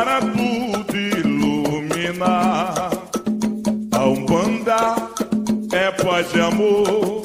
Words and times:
para 0.00 0.20
tudo 0.22 0.96
iluminar. 0.96 2.90
A 3.92 4.04
Umbanda 4.06 4.96
é 5.72 5.90
paz 5.90 6.26
e 6.34 6.40
amor, 6.40 7.20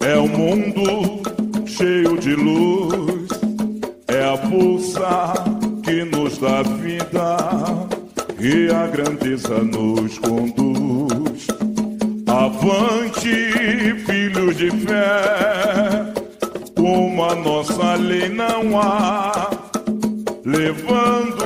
é 0.00 0.18
um 0.18 0.28
mundo 0.28 1.22
cheio 1.66 2.18
de 2.18 2.34
luz, 2.34 3.30
é 4.08 4.24
a 4.24 4.36
força 4.36 5.32
que 5.82 6.04
nos 6.04 6.36
dá 6.36 6.62
vida 6.62 7.38
e 8.40 8.70
a 8.70 8.86
grandeza 8.88 9.58
nos 9.60 10.18
conduz. 10.18 11.46
Avante, 12.26 13.54
filhos 14.04 14.54
de 14.58 14.70
fé, 14.70 16.12
como 16.76 17.24
a 17.24 17.34
nossa 17.36 17.94
lei 17.94 18.28
não 18.28 18.78
há, 18.78 19.48
levando 20.44 21.45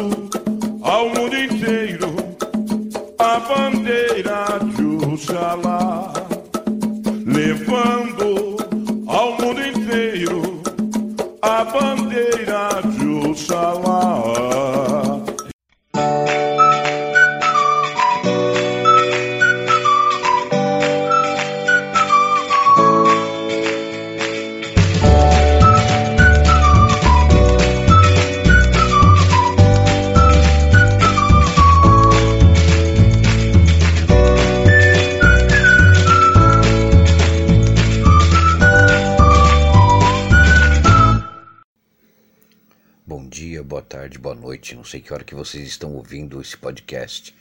Não 44.74 44.84
sei 44.84 45.00
que 45.00 45.12
hora 45.12 45.24
que 45.24 45.34
vocês 45.34 45.66
estão 45.66 45.94
ouvindo 45.94 46.40
esse 46.40 46.56
podcast. 46.56 47.34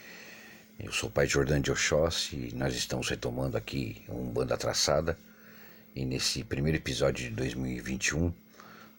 Eu 0.80 0.91
sou 0.91 1.09
o 1.09 1.11
pai 1.11 1.27
Jordão 1.27 1.59
de 1.59 1.71
Oxóssi 1.71 2.49
e 2.52 2.55
nós 2.55 2.75
estamos 2.75 3.08
retomando 3.09 3.55
aqui 3.55 4.02
um 4.09 4.25
Banda 4.25 4.58
Traçada. 4.58 5.17
E 5.95 6.05
nesse 6.05 6.44
primeiro 6.44 6.77
episódio 6.77 7.30
de 7.30 7.36
2021, 7.36 8.33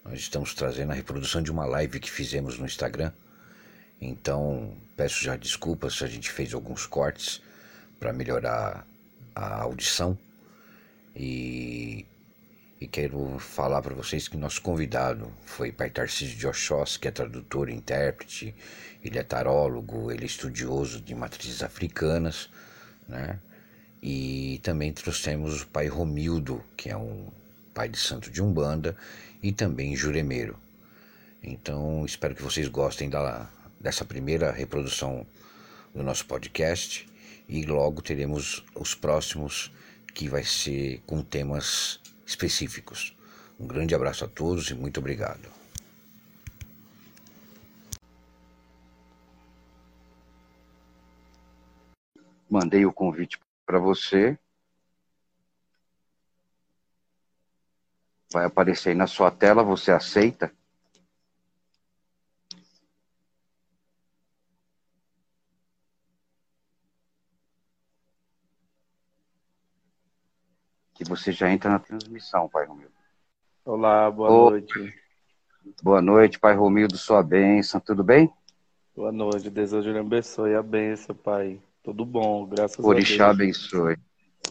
nós 0.05 0.19
estamos 0.19 0.53
trazendo 0.53 0.91
a 0.91 0.95
reprodução 0.95 1.41
de 1.41 1.51
uma 1.51 1.65
live 1.65 1.99
que 1.99 2.09
fizemos 2.09 2.57
no 2.57 2.65
Instagram. 2.65 3.11
Então, 3.99 4.75
peço 4.95 5.23
já 5.23 5.35
desculpas 5.35 5.95
se 5.95 6.03
a 6.03 6.07
gente 6.07 6.31
fez 6.31 6.53
alguns 6.53 6.85
cortes 6.85 7.41
para 7.99 8.13
melhorar 8.13 8.87
a 9.35 9.61
audição. 9.61 10.17
E 11.15 12.05
e 12.81 12.87
quero 12.87 13.37
falar 13.37 13.79
para 13.83 13.93
vocês 13.93 14.27
que 14.27 14.35
nosso 14.35 14.59
convidado 14.59 15.31
foi 15.45 15.71
Pai 15.71 15.91
Tarcísio 15.91 16.35
de 16.35 16.47
Oxós, 16.47 16.97
que 16.97 17.07
é 17.07 17.11
tradutor 17.11 17.69
e 17.69 17.75
intérprete, 17.75 18.55
ele 19.03 19.19
é 19.19 19.23
tarólogo, 19.23 20.11
ele 20.11 20.23
é 20.23 20.25
estudioso 20.25 20.99
de 20.99 21.13
matrizes 21.13 21.61
africanas, 21.61 22.49
né? 23.07 23.39
E 24.01 24.59
também 24.63 24.91
trouxemos 24.91 25.61
o 25.61 25.67
Pai 25.67 25.87
Romildo, 25.87 26.63
que 26.75 26.89
é 26.89 26.97
um 26.97 27.27
pai 27.71 27.87
de 27.87 27.99
santo 27.99 28.31
de 28.31 28.41
Umbanda 28.41 28.97
e 29.43 29.51
também 29.51 29.95
juremeiro. 29.95 30.57
Então, 31.43 32.03
espero 32.03 32.33
que 32.33 32.41
vocês 32.41 32.67
gostem 32.67 33.11
da, 33.11 33.47
dessa 33.79 34.03
primeira 34.03 34.51
reprodução 34.51 35.25
do 35.93 36.01
nosso 36.01 36.25
podcast 36.25 37.07
e 37.47 37.63
logo 37.63 38.01
teremos 38.01 38.65
os 38.73 38.95
próximos 38.95 39.71
que 40.15 40.27
vai 40.27 40.43
ser 40.43 40.99
com 41.05 41.21
temas 41.21 42.00
específicos. 42.31 43.15
Um 43.59 43.67
grande 43.67 43.93
abraço 43.93 44.25
a 44.25 44.27
todos 44.27 44.69
e 44.69 44.73
muito 44.73 44.99
obrigado. 44.99 45.49
Mandei 52.49 52.85
o 52.85 52.91
convite 52.91 53.39
para 53.65 53.79
você. 53.79 54.37
Vai 58.33 58.45
aparecer 58.45 58.89
aí 58.89 58.95
na 58.95 59.07
sua 59.07 59.29
tela, 59.29 59.63
você 59.63 59.91
aceita? 59.91 60.51
Você 71.11 71.31
já 71.31 71.51
entra 71.51 71.69
na 71.69 71.79
transmissão, 71.79 72.47
Pai 72.47 72.65
Romildo. 72.65 72.93
Olá, 73.65 74.09
boa 74.09 74.29
Ô. 74.31 74.49
noite. 74.51 74.93
Boa 75.83 76.01
noite, 76.01 76.39
Pai 76.39 76.55
Romildo, 76.55 76.97
sua 76.97 77.21
bênção, 77.21 77.81
tudo 77.81 78.01
bem? 78.03 78.31
Boa 78.95 79.11
noite. 79.11 79.49
Desejo 79.49 79.91
lhe 79.91 79.99
abençoe 79.99 80.55
a 80.55 80.63
benção, 80.63 81.13
Pai. 81.13 81.59
Tudo 81.83 82.05
bom, 82.05 82.45
graças 82.45 82.83
Orixá 82.83 83.25
a 83.29 83.33
Deus. 83.33 83.57
abençoe. 83.57 83.97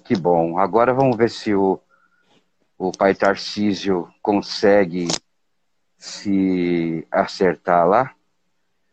Que 0.05 0.15
bom. 0.17 0.59
Agora 0.59 0.93
vamos 0.93 1.17
ver 1.17 1.31
se 1.31 1.55
o, 1.55 1.81
o 2.79 2.93
Pai 2.93 3.15
Tarcísio 3.15 4.09
consegue 4.21 5.09
se 5.97 7.07
acertar 7.11 7.89
lá, 7.89 8.15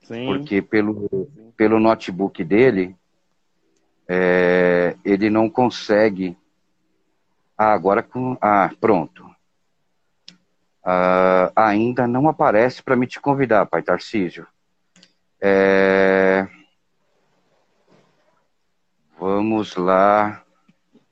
Sim, 0.04 0.26
porque 0.26 0.62
pelo, 0.62 1.10
pelo 1.58 1.80
notebook 1.80 2.44
dele, 2.44 2.96
é, 4.08 4.96
ele 5.04 5.30
não 5.30 5.50
consegue. 5.50 6.38
Ah, 7.58 7.74
agora 7.74 8.02
com. 8.02 8.38
Ah, 8.42 8.70
pronto. 8.80 9.24
Ah, 10.84 11.52
ainda 11.56 12.08
não 12.08 12.28
aparece 12.30 12.82
para 12.82 12.96
me 12.96 13.06
te 13.08 13.20
convidar, 13.20 13.66
Pai 13.66 13.82
Tarcísio. 13.84 14.48
É, 15.42 16.48
Vamos 19.20 19.76
lá. 19.76 20.44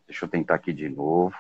Deixa 0.07 0.25
eu 0.25 0.29
tentar 0.29 0.55
aqui 0.55 0.73
de 0.73 0.89
novo. 0.89 1.35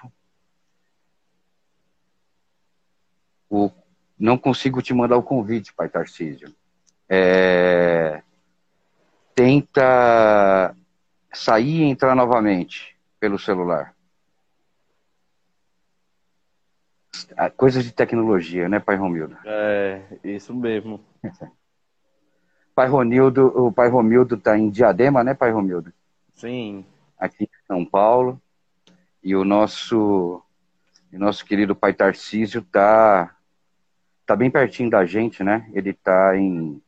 O- 3.49 3.71
Não 4.17 4.37
consigo 4.37 4.81
te 4.81 4.93
mandar 4.93 5.17
o 5.17 5.23
convite, 5.23 5.73
Pai 5.73 5.89
Tarcísio. 5.89 6.53
É, 7.09 8.23
Tenta 9.35 10.75
sair 11.33 11.81
e 11.81 11.83
entrar 11.83 12.15
novamente 12.15 12.95
pelo 13.19 13.37
celular. 13.37 13.93
Ah, 17.04 17.04
Coisas 17.57 17.83
de 17.83 17.91
tecnologia, 17.91 18.67
né, 18.69 18.79
Pai 18.79 18.95
Romildo? 18.95 19.37
é, 19.45 20.01
isso 20.23 20.53
mesmo. 20.53 20.99
Pai 22.75 22.87
Ronildo, 22.89 23.47
o 23.55 23.71
Pai 23.71 23.87
Romildo 23.87 24.35
está 24.35 24.57
em 24.57 24.69
Diadema, 24.69 25.23
né, 25.23 25.33
Pai 25.33 25.49
Romildo? 25.51 25.93
Sim, 26.33 26.85
aqui 27.17 27.45
em 27.45 27.65
São 27.65 27.85
Paulo. 27.85 28.41
E 29.23 29.35
o 29.35 29.43
nosso, 29.43 30.43
o 31.11 31.17
nosso 31.17 31.45
querido 31.45 31.75
pai 31.75 31.93
Tarcísio 31.93 32.61
tá, 32.61 33.35
tá 34.25 34.35
bem 34.35 34.51
pertinho 34.51 34.89
da 34.89 35.05
gente, 35.05 35.43
né? 35.43 35.67
Ele 35.73 35.93
tá 35.93 36.37
em. 36.37 36.81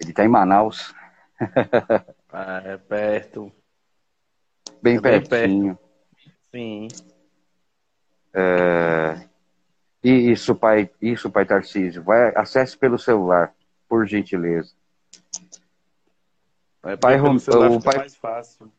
Ele 0.00 0.12
tá 0.12 0.24
em 0.24 0.28
Manaus, 0.28 0.94
Ah, 2.30 2.60
é 2.64 2.76
perto. 2.76 3.50
bem 4.82 4.96
É 4.96 5.00
bem 5.00 5.22
pertinho. 5.24 5.78
Sim, 6.50 6.88
E 10.02 10.30
isso, 10.30 10.54
pai, 10.54 10.90
isso, 11.02 11.30
pai 11.30 11.44
Tarcísio. 11.44 12.02
Vai, 12.02 12.32
acesse 12.36 12.76
pelo 12.76 12.98
celular, 12.98 13.52
por 13.88 14.06
gentileza. 14.06 14.72
é 16.84 16.96
Pai 16.96 17.16
Rom- 17.16 17.36
o 17.36 17.80
pai- 17.80 17.96
mais 17.98 18.16
fácil. 18.16 18.72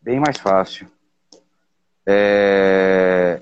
Bem 0.00 0.18
mais 0.18 0.38
fácil. 0.38 0.90
É, 2.04 3.40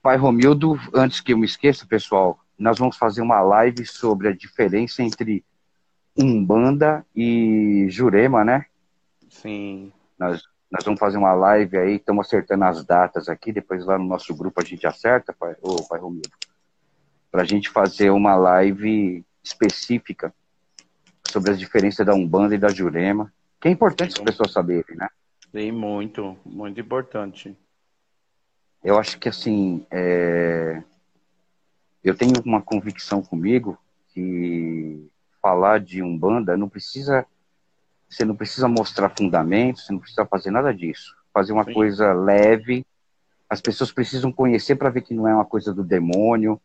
Pai 0.00 0.16
Romildo, 0.16 0.78
antes 0.94 1.20
que 1.20 1.32
eu 1.32 1.38
me 1.38 1.44
esqueça, 1.44 1.84
pessoal, 1.84 2.38
nós 2.56 2.78
vamos 2.78 2.96
fazer 2.96 3.20
uma 3.20 3.40
live 3.40 3.84
sobre 3.84 4.28
a 4.28 4.32
diferença 4.32 5.02
entre 5.02 5.44
Umbanda 6.16 7.04
e 7.14 7.86
Jurema, 7.90 8.44
né? 8.44 8.66
Sim. 9.28 9.92
Nós, 10.16 10.42
nós 10.70 10.84
vamos 10.84 10.98
fazer 10.98 11.16
uma 11.16 11.32
live 11.32 11.76
aí, 11.76 11.96
estamos 11.96 12.26
acertando 12.26 12.64
as 12.64 12.84
datas 12.84 13.28
aqui, 13.28 13.52
depois 13.52 13.84
lá 13.84 13.98
no 13.98 14.04
nosso 14.04 14.34
grupo 14.34 14.60
a 14.60 14.64
gente 14.64 14.86
acerta, 14.86 15.32
pai, 15.32 15.54
ô, 15.62 15.82
pai 15.86 16.00
Romildo, 16.00 16.30
para 17.30 17.42
a 17.42 17.44
gente 17.44 17.68
fazer 17.68 18.10
uma 18.10 18.34
live 18.34 19.24
específica 19.42 20.34
sobre 21.28 21.52
as 21.52 21.58
diferenças 21.58 22.04
da 22.04 22.14
Umbanda 22.14 22.54
e 22.54 22.58
da 22.58 22.68
Jurema, 22.68 23.32
que 23.60 23.68
é 23.68 23.70
importante 23.70 24.14
as 24.14 24.24
pessoas 24.24 24.52
saberem, 24.52 24.96
né? 24.96 25.08
Sim, 25.52 25.72
muito, 25.72 26.36
muito 26.44 26.80
importante. 26.80 27.56
Eu 28.82 28.98
acho 28.98 29.18
que, 29.18 29.28
assim, 29.28 29.86
é... 29.90 30.82
eu 32.02 32.16
tenho 32.16 32.32
uma 32.44 32.62
convicção 32.62 33.22
comigo 33.22 33.78
que 34.08 35.08
falar 35.40 35.80
de 35.80 36.02
Umbanda 36.02 36.56
não 36.56 36.68
precisa, 36.68 37.26
você 38.08 38.24
não 38.24 38.36
precisa 38.36 38.68
mostrar 38.68 39.12
fundamentos, 39.16 39.84
você 39.86 39.92
não 39.92 40.00
precisa 40.00 40.26
fazer 40.26 40.50
nada 40.50 40.72
disso. 40.72 41.16
Fazer 41.32 41.52
uma 41.52 41.64
Sim. 41.64 41.74
coisa 41.74 42.12
leve, 42.12 42.86
as 43.48 43.60
pessoas 43.60 43.92
precisam 43.92 44.32
conhecer 44.32 44.76
para 44.76 44.90
ver 44.90 45.02
que 45.02 45.14
não 45.14 45.28
é 45.28 45.34
uma 45.34 45.44
coisa 45.44 45.72
do 45.72 45.84
demônio, 45.84 46.60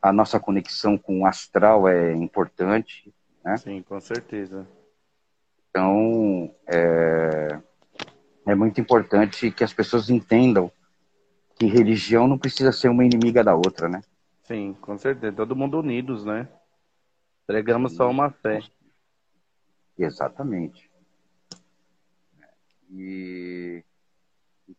a 0.00 0.12
nossa 0.12 0.38
conexão 0.38 0.98
com 0.98 1.20
o 1.20 1.26
astral 1.26 1.88
é 1.88 2.12
importante, 2.12 3.12
né? 3.42 3.56
Sim, 3.56 3.82
com 3.82 3.98
certeza. 4.00 4.66
Então, 5.70 6.54
é, 6.66 7.58
é 8.46 8.54
muito 8.54 8.80
importante 8.80 9.50
que 9.50 9.64
as 9.64 9.72
pessoas 9.72 10.10
entendam 10.10 10.70
que 11.58 11.66
religião 11.66 12.28
não 12.28 12.36
precisa 12.36 12.70
ser 12.70 12.88
uma 12.88 13.04
inimiga 13.04 13.42
da 13.42 13.54
outra, 13.54 13.88
né? 13.88 14.02
Sim, 14.42 14.76
com 14.80 14.98
certeza. 14.98 15.34
Todo 15.34 15.56
mundo 15.56 15.78
unidos, 15.78 16.24
né? 16.24 16.48
Pregamos 17.46 17.94
só 17.94 18.10
uma 18.10 18.30
fé. 18.30 18.60
Exatamente. 19.96 20.90
E, 22.90 23.82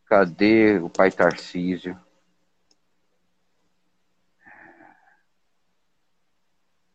cadê 0.06 0.78
o 0.78 0.88
pai 0.88 1.10
Tarcísio? 1.10 1.98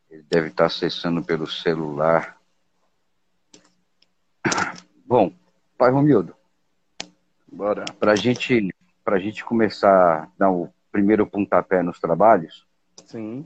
Ele 0.09 0.23
deve 0.23 0.47
estar 0.50 0.65
acessando 0.65 1.23
pelo 1.23 1.47
celular. 1.47 2.39
Bom, 5.06 5.33
pai 5.77 5.91
Romildo, 5.91 6.35
Bora. 7.47 7.85
para 8.00 8.15
gente, 8.15 8.69
a 9.06 9.19
gente 9.19 9.44
começar 9.44 10.24
a 10.24 10.31
dar 10.38 10.51
o 10.51 10.74
primeiro 10.91 11.27
pontapé 11.27 11.81
nos 11.83 12.00
trabalhos, 12.00 12.65
Sim. 13.06 13.45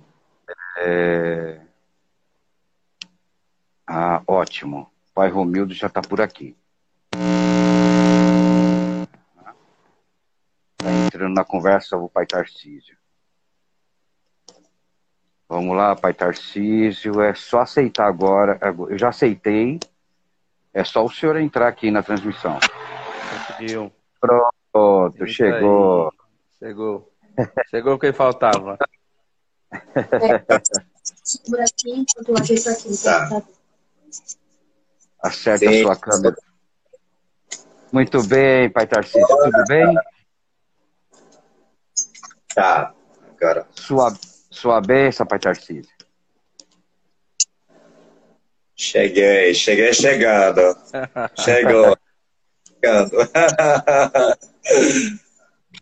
é... 0.77 1.64
Ah, 3.87 4.21
ótimo. 4.27 4.91
Pai 5.13 5.29
Romildo 5.29 5.73
já 5.73 5.87
está 5.87 6.01
por 6.01 6.19
aqui. 6.19 6.57
Está 10.79 10.91
entrando 11.05 11.35
na 11.35 11.45
conversa 11.45 11.95
o 11.95 12.09
pai 12.09 12.25
Tarcísio. 12.25 12.97
Vamos 15.47 15.77
lá, 15.77 15.95
pai 15.95 16.13
Tarcísio. 16.13 17.21
É 17.21 17.33
só 17.35 17.61
aceitar 17.61 18.07
agora. 18.07 18.59
Eu 18.89 18.97
já 18.97 19.09
aceitei. 19.09 19.79
É 20.73 20.83
só 20.83 21.05
o 21.05 21.09
senhor 21.09 21.37
entrar 21.37 21.67
aqui 21.67 21.91
na 21.91 22.03
transmissão. 22.03 22.59
Conseguiu. 23.47 23.91
Pronto, 24.19 25.27
chegou. 25.27 26.07
aí. 26.07 26.11
Chegou. 26.59 27.11
Chegou 27.69 27.93
o 27.93 27.99
que 27.99 28.11
faltava. 28.11 28.77
Segura 31.23 31.63
aqui 31.63 31.91
enquanto 31.91 32.29
eu 32.29 32.37
ajeito 32.37 32.69
aqui. 32.69 33.03
Tá. 33.03 33.43
Acerta 35.21 35.65
Sim. 35.65 35.79
a 35.79 35.83
sua 35.83 35.95
câmera. 35.95 36.35
Muito 37.91 38.21
bem, 38.27 38.69
pai 38.69 38.85
Tarcísio. 38.85 39.27
Tudo 39.27 39.63
bem? 39.67 39.95
Tá, 42.53 42.93
agora. 43.35 43.67
Sua, 43.75 44.13
sua 44.49 44.81
benção, 44.81 45.25
pai 45.25 45.39
Tarcísio. 45.39 45.95
Cheguei, 48.75 49.53
cheguei 49.53 49.93
chegando. 49.93 50.61
Chegou. 51.39 51.97
Chegando. 52.67 53.15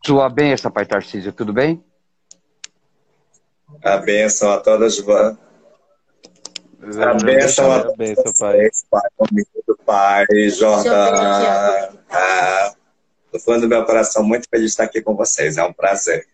Sua 0.06 0.30
benção, 0.30 0.70
pai 0.70 0.86
Tarcísio. 0.86 1.32
Tudo 1.32 1.54
bem? 1.54 1.82
A 3.84 3.98
bênção 3.98 4.52
a 4.52 4.60
todas. 4.60 5.00
A 7.02 7.14
bênção 7.14 7.72
a 7.72 7.78
a 7.78 7.96
bênção, 7.96 8.34
pai. 8.40 8.58
vocês, 8.58 8.86
Pai, 8.90 9.10
comigo, 9.18 9.80
Pai, 9.86 10.26
Jordão. 10.50 10.94
Ah, 12.10 12.74
do 13.32 13.40
fundo 13.40 13.62
do 13.62 13.68
meu 13.70 13.86
coração, 13.86 14.24
muito 14.24 14.48
feliz 14.50 14.66
de 14.66 14.72
estar 14.72 14.84
aqui 14.84 15.02
com 15.02 15.16
vocês. 15.16 15.58
É 15.58 15.64
um 15.64 15.74
prazer. 15.74 16.28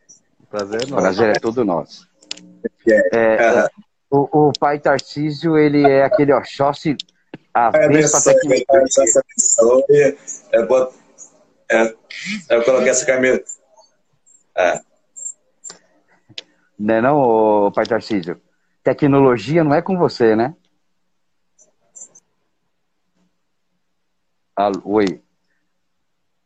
Prazer 0.50 0.88
prazer 0.88 1.38
é 1.38 1.40
todo 1.40 1.64
nosso. 1.64 2.08
É. 2.88 3.16
É, 3.16 3.68
o, 4.10 4.48
o 4.50 4.52
pai 4.60 4.80
Tarcísio, 4.80 5.58
ele 5.58 5.88
é 5.88 6.04
aquele 6.04 6.34
Oxóssi 6.34 6.98
a 7.54 7.72
Pai 7.72 7.82
pra 7.82 7.86
abençoe, 7.86 8.66
Pai, 8.66 8.84
Deus 8.84 9.18
abençoe. 9.18 10.18
Eu, 10.52 10.68
bot... 10.68 10.94
é, 11.72 11.96
eu 12.50 12.64
coloquei 12.64 12.90
essa 12.90 13.06
camisa. 13.06 13.44
É, 14.58 14.82
Não 16.78 16.96
é 16.96 17.02
não, 17.02 17.72
pai 17.72 17.86
Tarcísio? 17.86 18.42
Tecnologia 18.84 19.64
não 19.64 19.74
é 19.74 19.82
com 19.82 19.98
você, 19.98 20.36
né? 20.36 20.56
Alô, 24.56 24.82
oi. 24.86 25.22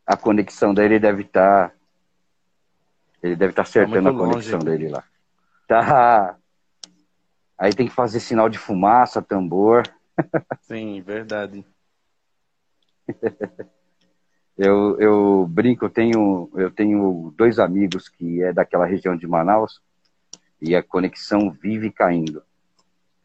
A 0.05 0.17
conexão 0.17 0.73
dele 0.73 0.99
deve 0.99 1.23
estar... 1.23 1.73
Ele 3.21 3.35
deve 3.35 3.51
estar 3.51 3.61
acertando 3.61 4.09
a 4.09 4.11
muito 4.11 4.17
longe 4.17 4.33
conexão 4.33 4.59
aqui. 4.59 4.65
dele 4.65 4.89
lá. 4.89 5.03
Tá. 5.67 6.37
Aí 7.57 7.73
tem 7.73 7.87
que 7.87 7.93
fazer 7.93 8.19
sinal 8.19 8.49
de 8.49 8.57
fumaça, 8.57 9.21
tambor. 9.21 9.83
Sim, 10.61 11.01
verdade. 11.01 11.65
Eu, 14.57 14.99
eu 14.99 15.47
brinco, 15.49 15.85
eu 15.85 15.89
tenho, 15.89 16.49
eu 16.55 16.69
tenho 16.69 17.33
dois 17.35 17.57
amigos 17.57 18.07
que 18.07 18.43
é 18.43 18.53
daquela 18.53 18.85
região 18.85 19.15
de 19.15 19.25
Manaus 19.27 19.81
e 20.63 20.75
a 20.75 20.81
conexão 20.81 21.51
vive 21.51 21.91
caindo. 21.91 22.43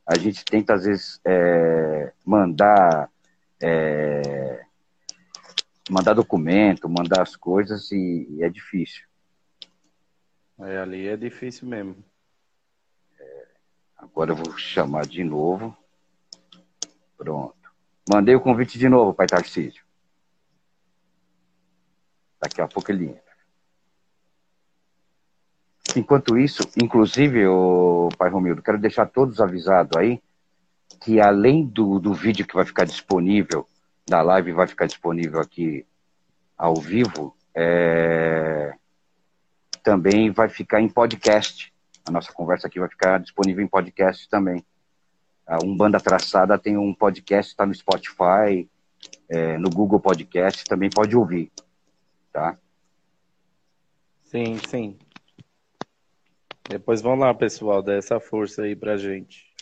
A 0.04 0.18
gente 0.18 0.44
tenta, 0.44 0.74
às 0.74 0.84
vezes, 0.84 1.20
é, 1.24 2.12
mandar, 2.24 3.10
é, 3.62 4.64
mandar 5.88 6.14
documento, 6.14 6.88
mandar 6.88 7.22
as 7.22 7.36
coisas 7.36 7.90
e, 7.92 8.26
e 8.30 8.42
é 8.42 8.48
difícil. 8.48 9.06
É, 10.58 10.78
ali 10.78 11.06
é 11.06 11.16
difícil 11.16 11.68
mesmo. 11.68 12.04
Agora 13.98 14.30
eu 14.30 14.36
vou 14.36 14.56
chamar 14.56 15.06
de 15.06 15.24
novo. 15.24 15.76
Pronto. 17.16 17.56
Mandei 18.08 18.34
o 18.34 18.40
convite 18.40 18.78
de 18.78 18.88
novo, 18.88 19.12
pai 19.12 19.26
Tarcísio. 19.26 19.84
Daqui 22.40 22.60
a 22.60 22.68
pouco 22.68 22.90
ele 22.92 23.06
entra. 23.06 23.27
Enquanto 25.96 26.36
isso, 26.36 26.62
inclusive, 26.80 27.46
o 27.46 28.08
pai 28.16 28.30
Romildo, 28.30 28.62
quero 28.62 28.78
deixar 28.78 29.06
todos 29.06 29.40
avisados 29.40 29.96
aí 29.96 30.20
que 31.00 31.20
além 31.20 31.66
do, 31.66 31.98
do 31.98 32.12
vídeo 32.12 32.46
que 32.46 32.54
vai 32.54 32.64
ficar 32.64 32.84
disponível, 32.84 33.66
da 34.06 34.22
live 34.22 34.52
vai 34.52 34.66
ficar 34.66 34.86
disponível 34.86 35.40
aqui 35.40 35.86
ao 36.56 36.74
vivo, 36.74 37.36
é, 37.54 38.72
também 39.82 40.30
vai 40.30 40.48
ficar 40.48 40.80
em 40.80 40.88
podcast. 40.88 41.72
A 42.06 42.10
nossa 42.10 42.32
conversa 42.32 42.66
aqui 42.66 42.80
vai 42.80 42.88
ficar 42.88 43.20
disponível 43.20 43.62
em 43.62 43.68
podcast 43.68 44.28
também. 44.28 44.64
A 45.46 45.58
Umbanda 45.64 46.00
Traçada 46.00 46.58
tem 46.58 46.76
um 46.76 46.92
podcast, 46.92 47.52
está 47.52 47.64
no 47.64 47.74
Spotify, 47.74 48.68
é, 49.28 49.56
no 49.58 49.70
Google 49.70 50.00
Podcast, 50.00 50.64
também 50.64 50.90
pode 50.90 51.16
ouvir, 51.16 51.50
tá? 52.32 52.58
Sim, 54.24 54.58
sim. 54.68 54.98
Depois 56.68 57.00
vão 57.00 57.14
lá, 57.14 57.32
pessoal, 57.32 57.82
dá 57.82 57.94
essa 57.94 58.20
força 58.20 58.62
aí 58.62 58.76
pra 58.76 58.98
gente. 58.98 59.54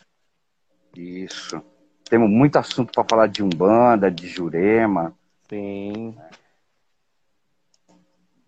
Isso. 0.97 1.63
Temos 2.11 2.29
muito 2.29 2.57
assunto 2.57 2.93
para 2.93 3.05
falar 3.05 3.29
de 3.29 3.45
Umbanda, 3.45 4.11
de 4.11 4.27
Jurema, 4.27 5.17
Sim. 5.49 6.19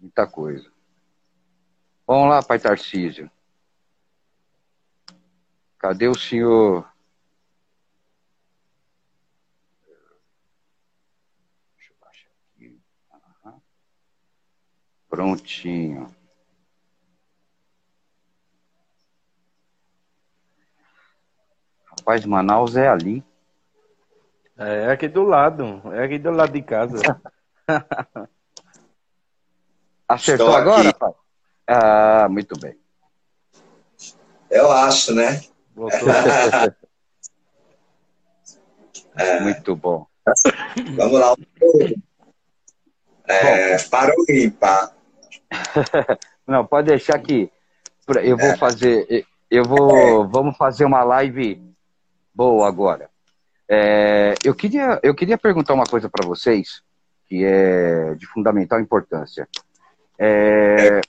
muita 0.00 0.26
coisa. 0.26 0.70
Vamos 2.06 2.30
lá, 2.30 2.42
pai 2.42 2.58
Tarcísio. 2.58 3.30
Cadê 5.78 6.08
o 6.08 6.14
senhor? 6.14 6.92
Deixa 11.76 11.92
eu 11.92 11.96
baixar 12.00 12.30
aqui. 12.54 12.80
Aham. 13.44 13.60
Prontinho. 15.08 16.17
Rapaz, 22.08 22.24
Manaus 22.24 22.74
é 22.74 22.88
ali. 22.88 23.22
É 24.56 24.90
aqui 24.90 25.08
do 25.08 25.24
lado, 25.24 25.82
é 25.92 26.04
aqui 26.04 26.18
do 26.18 26.30
lado 26.30 26.52
de 26.52 26.62
casa. 26.62 26.96
Acertou 30.08 30.56
agora, 30.56 30.90
pai? 30.94 31.12
Ah, 31.66 32.26
muito 32.30 32.58
bem. 32.58 32.74
Eu 34.50 34.72
acho, 34.72 35.14
né? 35.14 35.42
Voltou. 35.74 36.08
Muito 39.42 39.76
bom. 39.76 40.06
Vamos 40.96 41.20
lá. 41.20 41.34
É, 43.24 43.76
para 43.90 44.14
o 44.16 44.24
ímpar. 44.32 44.94
Não, 46.46 46.64
pode 46.64 46.86
deixar 46.86 47.18
que 47.18 47.50
eu 48.22 48.38
vou 48.38 48.56
fazer, 48.56 49.26
eu 49.50 49.64
vou, 49.64 50.26
vamos 50.28 50.56
fazer 50.56 50.84
uma 50.84 51.02
live 51.02 51.67
boa 52.38 52.68
agora. 52.68 53.10
É, 53.68 54.34
eu 54.44 54.54
queria, 54.54 55.00
eu 55.02 55.12
queria 55.12 55.36
perguntar 55.36 55.74
uma 55.74 55.84
coisa 55.84 56.08
para 56.08 56.24
vocês 56.24 56.80
que 57.26 57.44
é 57.44 58.14
de 58.14 58.26
fundamental 58.26 58.78
importância. 58.80 59.48
É, 60.16 61.00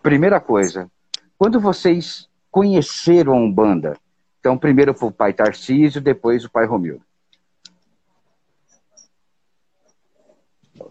primeira 0.00 0.40
coisa, 0.40 0.88
quando 1.36 1.58
vocês 1.60 2.28
conheceram 2.48 3.32
a 3.32 3.36
Umbanda, 3.36 3.96
então 4.38 4.56
primeiro 4.56 4.94
foi 4.94 5.08
o 5.08 5.12
pai 5.12 5.32
Tarcísio, 5.32 6.00
depois 6.00 6.44
o 6.44 6.50
pai 6.50 6.64
Romildo. 6.64 7.04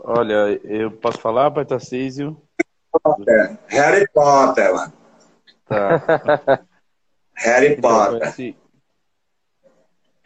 Olha, 0.03 0.60
eu 0.65 0.91
posso 0.91 1.17
falar, 1.19 1.50
pai 1.50 1.65
Tarcísio? 1.65 2.39
É, 3.27 3.58
Harry 3.69 4.05
Potter, 4.13 4.74
mano. 4.74 4.93
Tá. 5.65 6.65
Harry 7.39 7.72
Eu 7.75 7.81
Potter. 7.81 8.19
conheci, 8.19 8.55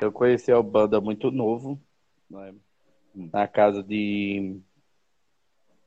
eu 0.02 0.12
conheci 0.12 0.52
a 0.52 0.62
banda 0.62 1.00
muito 1.00 1.32
novo, 1.32 1.80
né? 2.30 2.54
na 3.14 3.48
casa 3.48 3.84
de, 3.84 4.60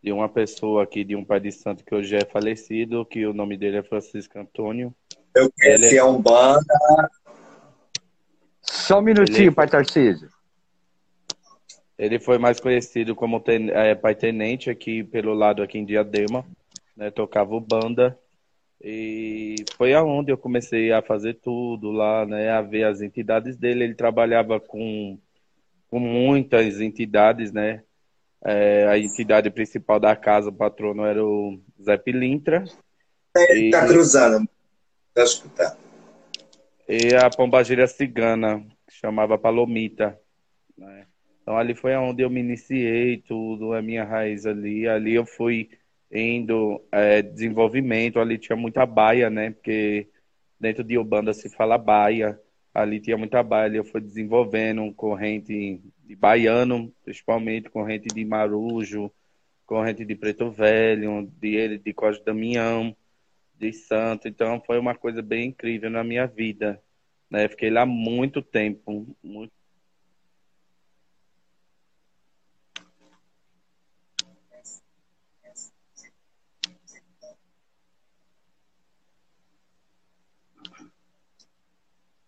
de 0.03 0.13
uma 0.13 0.29
pessoa 0.29 0.85
aqui, 0.85 1.05
de 1.05 1.17
um 1.17 1.25
pai 1.25 1.41
de 1.41 1.51
santo 1.51 1.85
que 1.85 1.95
hoje 1.95 2.17
é 2.17 2.25
falecido, 2.25 3.05
que 3.05 3.27
o 3.27 3.35
nome 3.35 3.57
dele 3.57 3.79
é 3.79 3.83
Francisco 3.83 4.39
Antônio. 4.39 4.95
Eu 5.35 5.51
conheci 5.53 5.85
Ele- 5.87 5.99
a 5.99 6.07
Umbanda. 6.07 6.61
Só 8.63 8.99
um 8.99 9.03
minutinho, 9.03 9.49
Ele- 9.49 9.55
pai 9.55 9.69
Tarcísio. 9.69 10.29
Ele 11.99 12.19
foi 12.19 12.37
mais 12.37 12.61
conhecido 12.61 13.15
como 13.15 13.41
ten, 13.41 13.71
é, 13.71 13.95
pai 13.95 14.15
tenente 14.15 14.69
aqui 14.69 15.03
pelo 15.03 15.33
lado 15.33 15.63
aqui 15.63 15.79
em 15.79 15.85
Diadema, 15.85 16.45
né? 16.95 17.11
Tocava 17.11 17.55
o 17.55 17.61
banda 17.61 18.19
e 18.81 19.57
foi 19.77 19.95
aonde 19.95 20.31
eu 20.31 20.39
comecei 20.39 20.93
a 20.93 21.03
fazer 21.03 21.35
tudo 21.35 21.91
lá, 21.91 22.27
né? 22.27 22.51
A 22.51 22.61
ver 22.61 22.85
as 22.85 23.01
entidades 23.01 23.57
dele. 23.57 23.85
Ele 23.85 23.95
trabalhava 23.95 24.61
com, 24.61 25.19
com 25.89 25.99
muitas 25.99 26.81
entidades, 26.81 27.53
né? 27.53 27.83
É, 28.45 28.87
a 28.87 28.99
entidade 28.99 29.51
principal 29.51 29.99
da 29.99 30.15
casa, 30.15 30.51
o 30.51 30.53
patrono 30.53 31.05
era 31.05 31.25
o 31.25 31.59
Zé 31.83 31.97
Pilintra 31.97 32.65
Ele 33.35 33.71
tá 33.71 33.87
cruzando. 33.87 34.49
Tá 35.15 35.25
escutando. 35.25 35.77
e 36.87 37.15
a 37.15 37.31
pombagira 37.31 37.87
cigana, 37.87 38.65
que 38.87 38.95
chamava 38.95 39.39
Palomita, 39.39 40.21
né? 40.77 41.07
Então 41.41 41.57
ali 41.57 41.75
foi 41.75 41.97
onde 41.97 42.23
eu 42.23 42.29
me 42.29 42.41
iniciei 42.41 43.19
tudo, 43.19 43.73
a 43.73 43.81
minha 43.81 44.05
raiz 44.05 44.45
ali. 44.47 44.87
Ali 44.87 45.15
eu 45.15 45.25
fui 45.25 45.71
indo 46.11 46.83
é, 46.93 47.23
desenvolvimento, 47.23 48.19
ali 48.21 48.39
tinha 48.39 48.57
muita 48.57 48.87
baia, 48.87 49.31
né? 49.31 49.51
Porque 49.51 50.09
dentro 50.59 50.85
de 50.85 50.99
Ubanda 50.99 51.33
se 51.35 51.49
fala 51.49 51.79
baia. 51.79 52.41
Ali 52.75 53.01
tinha 53.01 53.17
muita 53.17 53.43
baia, 53.43 53.67
ali 53.67 53.79
eu 53.79 53.85
fui 53.85 54.01
desenvolvendo 54.01 54.93
corrente 54.95 55.81
de 56.05 56.15
baiano, 56.15 56.93
principalmente 57.05 57.71
corrente 57.71 58.09
de 58.09 58.25
marujo, 58.25 59.11
corrente 59.65 60.05
de 60.05 60.15
preto 60.15 60.51
velho, 60.51 61.27
de 61.41 61.79
de 61.79 61.95
Cosme 61.95 62.25
Damião, 62.25 62.95
de 63.59 63.73
santo. 63.73 64.29
Então 64.29 64.63
foi 64.67 64.79
uma 64.79 64.95
coisa 64.95 65.23
bem 65.23 65.49
incrível 65.49 65.91
na 65.91 66.05
minha 66.05 66.27
vida, 66.27 66.83
né? 67.31 67.49
Fiquei 67.49 67.71
lá 67.71 67.87
muito 67.87 68.43
tempo, 68.43 69.07
muito 69.23 69.53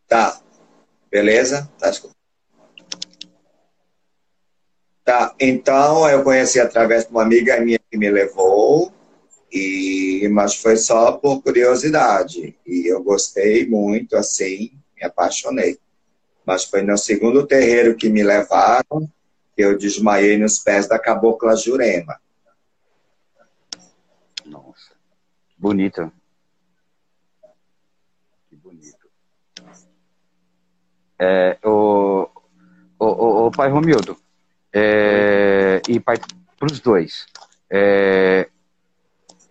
Tá. 0.09 0.41
Beleza? 1.11 1.71
Tá. 1.79 1.93
Tá. 5.05 5.35
Então, 5.39 6.09
eu 6.09 6.25
conheci 6.25 6.59
através 6.59 7.05
de 7.05 7.11
uma 7.11 7.23
amiga 7.23 7.61
minha 7.61 7.79
que 7.79 7.97
me 7.97 8.11
levou, 8.11 8.93
e 9.53 10.29
mas 10.33 10.55
foi 10.57 10.77
só 10.77 11.13
por 11.13 11.43
curiosidade. 11.43 12.57
E 12.67 12.87
eu 12.87 13.03
gostei 13.03 13.67
muito, 13.67 14.17
assim, 14.17 14.73
me 14.97 15.05
apaixonei. 15.05 15.79
Mas 16.45 16.65
foi 16.65 16.83
no 16.83 16.97
segundo 16.97 17.47
terreiro 17.47 17.97
que 17.97 18.09
me 18.09 18.23
levaram 18.23 19.11
que 19.55 19.63
eu 19.63 19.77
desmaiei 19.77 20.39
nos 20.39 20.59
pés 20.59 20.87
da 20.87 20.99
cabocla 20.99 21.57
Jurema. 21.57 22.21
Nossa, 24.47 24.95
bonito. 25.57 26.11
Que 28.49 28.57
bonito. 28.57 29.11
É, 31.19 31.59
o, 31.65 32.29
o, 32.99 33.05
o, 33.07 33.47
o 33.47 33.51
pai 33.51 33.69
Romildo, 33.71 34.17
é, 34.73 35.81
e 35.89 35.99
pai 35.99 36.17
para 36.59 36.73
os 36.73 36.81
dois, 36.81 37.27
é, 37.71 38.49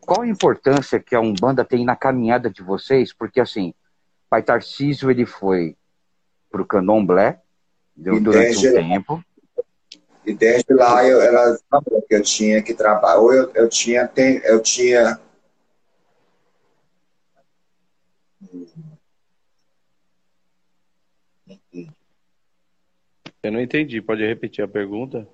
qual 0.02 0.22
a 0.22 0.28
importância 0.28 1.00
que 1.00 1.14
a 1.16 1.20
Umbanda 1.20 1.66
tem 1.66 1.84
na 1.84 1.96
caminhada 1.96 2.50
de 2.50 2.64
vocês? 2.64 3.12
Porque 3.12 3.42
assim, 3.42 3.74
pai 4.30 4.42
Tarcísio 4.42 5.12
ele 5.12 5.26
foi 5.26 5.76
para 6.50 6.62
o 6.62 6.66
Candomblé 6.66 7.42
deu 7.96 8.20
durante 8.22 8.58
um 8.58 8.74
lá- 8.74 8.82
tempo. 8.82 9.24
E 10.26 10.34
desde 10.34 10.74
lá 10.74 11.06
eu, 11.06 11.22
ela 11.22 11.58
falou 11.70 12.02
que 12.08 12.16
eu 12.16 12.22
tinha 12.22 12.62
que 12.62 12.74
trabalhar. 12.74 13.20
Ou 13.20 13.34
eu, 13.34 13.52
eu 13.54 13.70
tinha, 13.70 14.08
tem- 14.08 14.42
eu 14.44 14.62
tinha 14.62 15.20
Eu 23.44 23.52
não 23.52 23.62
entendi, 23.62 24.02
pode 24.02 24.26
repetir 24.26 24.64
a 24.64 24.68
pergunta? 24.68 25.28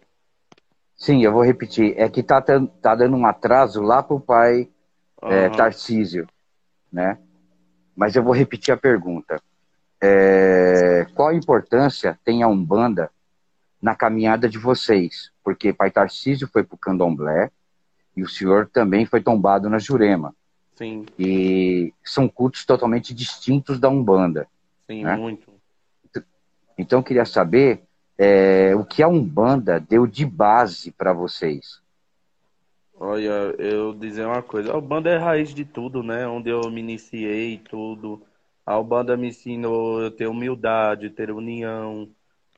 Sim, 0.96 1.24
eu 1.24 1.32
vou 1.32 1.44
repetir. 1.44 1.94
É 1.98 2.08
que 2.10 2.22
tá, 2.24 2.42
tá 2.42 2.96
dando 2.96 3.16
um 3.18 3.26
atraso 3.26 3.82
lá 3.82 4.02
pro 4.04 4.20
pai 4.20 4.70
é, 5.24 5.48
Aham. 5.48 5.58
Tarcísio, 5.58 6.28
né? 6.92 7.18
Mas 7.96 8.16
eu 8.16 8.24
vou 8.24 8.34
repetir 8.34 8.74
a 8.74 8.78
pergunta. 8.78 9.42
É, 10.02 11.06
qual 11.14 11.30
a 11.30 11.36
importância 11.36 12.20
tem 12.26 12.44
a 12.44 12.48
Umbanda 12.48 13.10
na 13.82 13.96
caminhada 13.96 14.50
de 14.50 14.58
vocês? 14.58 15.32
Porque 15.44 15.74
pai 15.74 15.92
Tarcísio 15.92 16.48
foi 16.48 16.64
pro 16.64 16.78
Candomblé 16.78 17.52
e 18.16 18.24
o 18.24 18.30
senhor 18.30 18.70
também 18.70 19.06
foi 19.06 19.22
tombado 19.22 19.70
na 19.70 19.80
Jurema. 19.80 20.36
Sim, 20.76 21.06
E 21.18 21.94
são 22.04 22.28
cultos 22.28 22.66
totalmente 22.66 23.14
distintos 23.14 23.80
da 23.80 23.90
Umbanda. 23.90 24.48
sim, 24.88 25.04
Né? 25.04 25.16
muito. 25.16 25.54
Então 26.78 27.00
eu 27.00 27.04
queria 27.04 27.26
saber 27.26 27.84
é, 28.18 28.76
o 28.76 28.86
que 28.86 29.02
a 29.02 29.08
Umbanda 29.08 29.80
deu 29.80 30.06
de 30.08 30.26
base 30.26 30.92
para 30.92 31.14
vocês. 31.14 31.82
Olha, 32.96 33.56
eu 33.58 33.94
dizer 33.94 34.26
uma 34.26 34.42
coisa, 34.42 34.72
a 34.72 34.78
Ubanda 34.78 35.10
é 35.10 35.18
a 35.18 35.20
raiz 35.20 35.54
de 35.54 35.66
tudo, 35.66 36.04
né? 36.04 36.28
Onde 36.28 36.50
eu 36.50 36.62
me 36.70 36.80
iniciei 36.80 37.58
tudo. 37.58 38.22
A 38.66 38.78
Ubanda 38.80 39.18
me 39.18 39.28
ensinou 39.28 40.06
a 40.06 40.12
ter 40.12 40.28
humildade, 40.28 41.10
ter 41.10 41.32
união, 41.32 42.08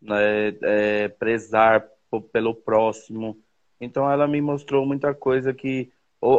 né? 0.01 0.50
É, 0.62 1.07
prezar 1.07 1.88
pelo 2.31 2.53
próximo. 2.53 3.38
Então 3.79 4.09
ela 4.09 4.27
me 4.27 4.41
mostrou 4.41 4.85
muita 4.85 5.13
coisa 5.13 5.53
que 5.53 5.89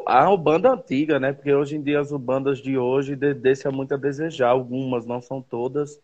a 0.06 0.30
Ubanda 0.30 0.73
antiga, 0.73 1.18
né? 1.18 1.32
Porque 1.32 1.52
hoje 1.52 1.76
em 1.76 1.82
dia 1.82 2.00
as 2.00 2.11
Ubandas 2.12 2.58
de 2.58 2.76
hoje 2.78 3.16
de- 3.16 3.35
deixam 3.35 3.73
muito 3.73 3.94
a 3.94 3.96
desejar. 3.96 4.50
Algumas, 4.50 5.06
não 5.06 5.20
são 5.20 5.40
todas, 5.42 6.00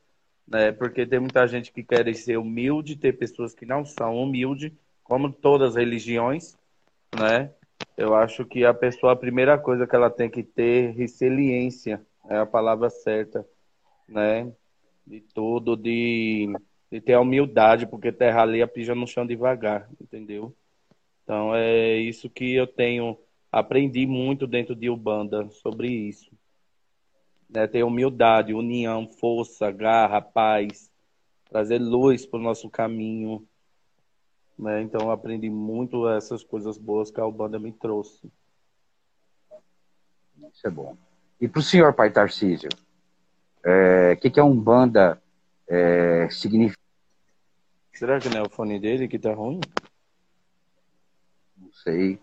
né? 0.52 0.70
Porque 0.70 1.06
tem 1.06 1.18
muita 1.18 1.46
gente 1.48 1.72
que 1.72 1.82
quer 1.82 2.14
ser 2.14 2.36
humilde, 2.36 2.94
tem 2.94 3.10
pessoas 3.10 3.54
que 3.54 3.64
não 3.64 3.86
são 3.86 4.22
humildes, 4.22 4.70
como 5.02 5.32
todas 5.32 5.70
as 5.70 5.76
religiões, 5.76 6.58
né? 7.18 7.50
Eu 7.96 8.14
acho 8.14 8.44
que 8.44 8.62
a 8.64 8.74
pessoa, 8.74 9.12
a 9.12 9.16
primeira 9.16 9.56
coisa 9.56 9.86
que 9.86 9.96
ela 9.96 10.10
tem 10.10 10.28
que 10.28 10.42
ter, 10.42 10.92
resiliência, 10.92 12.04
é 12.28 12.36
a 12.36 12.46
palavra 12.46 12.90
certa, 12.90 13.46
né? 14.06 14.52
De 15.06 15.20
tudo, 15.34 15.74
de, 15.74 16.54
de 16.90 17.00
ter 17.00 17.14
a 17.14 17.20
humildade, 17.20 17.86
porque 17.86 18.12
terra 18.12 18.42
alheia 18.42 18.68
pija 18.68 18.94
no 18.94 19.06
chão 19.06 19.26
devagar, 19.26 19.88
entendeu? 19.98 20.54
Então 21.24 21.54
é 21.54 21.96
isso 21.96 22.28
que 22.28 22.54
eu 22.54 22.66
tenho, 22.66 23.18
aprendi 23.50 24.06
muito 24.06 24.46
dentro 24.46 24.76
de 24.76 24.90
Ubanda 24.90 25.48
sobre 25.48 25.88
isso. 25.88 26.30
Né, 27.52 27.66
ter 27.66 27.84
humildade, 27.84 28.54
união, 28.54 29.06
força, 29.06 29.70
garra, 29.70 30.22
paz, 30.22 30.90
trazer 31.48 31.78
luz 31.78 32.24
para 32.24 32.40
o 32.40 32.42
nosso 32.42 32.70
caminho. 32.70 33.46
Né? 34.58 34.80
Então, 34.82 35.02
eu 35.02 35.10
aprendi 35.10 35.50
muito 35.50 36.08
essas 36.08 36.42
coisas 36.42 36.78
boas 36.78 37.10
que 37.10 37.20
a 37.20 37.26
Ubanda 37.26 37.58
me 37.58 37.72
trouxe. 37.72 38.32
Isso 40.52 40.66
é 40.66 40.70
bom. 40.70 40.96
E 41.40 41.46
para 41.46 41.60
o 41.60 41.62
senhor, 41.62 41.92
pai 41.92 42.10
Tarcísio, 42.10 42.70
o 43.64 43.68
é, 43.68 44.16
que, 44.16 44.30
que 44.30 44.40
é 44.40 44.42
Umbanda 44.42 45.20
é, 45.68 46.28
significa? 46.30 46.80
Será 47.92 48.18
que 48.18 48.28
não 48.28 48.38
é 48.38 48.42
o 48.42 48.50
fone 48.50 48.80
dele 48.80 49.06
que 49.06 49.18
tá 49.18 49.32
ruim? 49.34 49.60
Não 51.56 51.72
sei. 51.72 52.18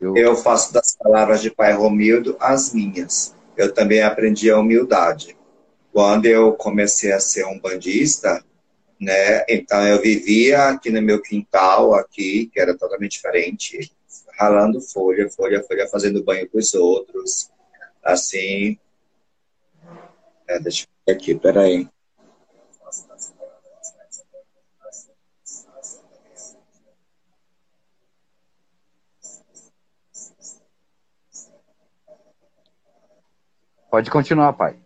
Eu... 0.00 0.16
eu 0.16 0.36
faço 0.36 0.72
das 0.72 0.96
palavras 0.96 1.40
de 1.40 1.50
pai 1.50 1.72
Romildo 1.72 2.36
as 2.38 2.72
minhas. 2.72 3.37
Eu 3.58 3.74
também 3.74 4.02
aprendi 4.02 4.50
a 4.50 4.58
humildade. 4.58 5.36
Quando 5.92 6.26
eu 6.26 6.52
comecei 6.52 7.12
a 7.12 7.18
ser 7.18 7.44
um 7.44 7.58
bandista, 7.58 8.42
né? 9.00 9.44
Então 9.48 9.84
eu 9.86 10.00
vivia 10.00 10.68
aqui 10.68 10.90
no 10.90 11.02
meu 11.02 11.20
quintal, 11.20 11.92
aqui, 11.94 12.46
que 12.46 12.60
era 12.60 12.78
totalmente 12.78 13.12
diferente, 13.12 13.92
ralando 14.38 14.80
folha, 14.80 15.28
folha, 15.28 15.62
folha, 15.64 15.88
fazendo 15.88 16.22
banho 16.22 16.48
com 16.48 16.58
os 16.58 16.72
outros, 16.72 17.50
assim. 18.02 18.78
É, 20.46 20.60
deixa 20.60 20.84
eu 20.84 20.88
ver 21.14 21.20
aqui, 21.20 21.34
peraí. 21.34 21.88
Pode 33.90 34.10
continuar, 34.10 34.52
pai. 34.52 34.78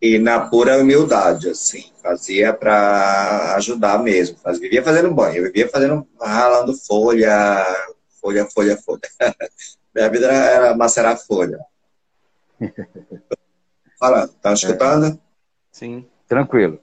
e 0.00 0.18
na 0.18 0.48
pura 0.48 0.78
humildade, 0.78 1.48
assim, 1.48 1.90
fazia 2.02 2.52
para 2.52 3.54
ajudar 3.56 3.98
mesmo, 4.02 4.38
fazia, 4.38 4.60
vivia 4.60 4.82
fazendo 4.82 5.12
banho, 5.12 5.42
vivia 5.42 5.68
fazendo, 5.68 6.06
ralando 6.20 6.74
folha, 6.74 7.64
folha, 8.20 8.46
folha, 8.46 8.76
folha. 8.76 9.00
Minha 9.94 10.10
vida 10.10 10.26
era 10.30 10.76
macerar 10.76 11.18
folha. 11.18 11.58
Fala, 13.98 14.28
tá 14.28 14.52
escutando? 14.52 15.18
Sim. 15.72 16.06
Tranquilo. 16.28 16.78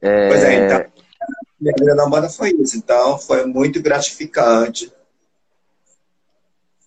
É... 0.00 0.28
Pois 0.28 0.44
é, 0.44 0.64
então, 0.64 0.92
minha 1.60 1.74
vida 1.78 1.94
na 1.94 2.08
banda 2.08 2.28
foi 2.28 2.50
isso, 2.50 2.76
então 2.76 3.18
foi 3.18 3.46
muito 3.46 3.82
gratificante. 3.82 4.92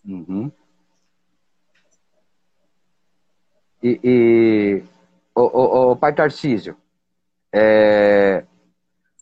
Uhum. 0.05 0.51
E, 3.81 3.99
e 4.03 4.83
o, 5.33 5.41
o, 5.41 5.91
o, 5.91 5.95
pai 5.95 6.13
Tarcísio, 6.13 6.75
é, 7.53 8.43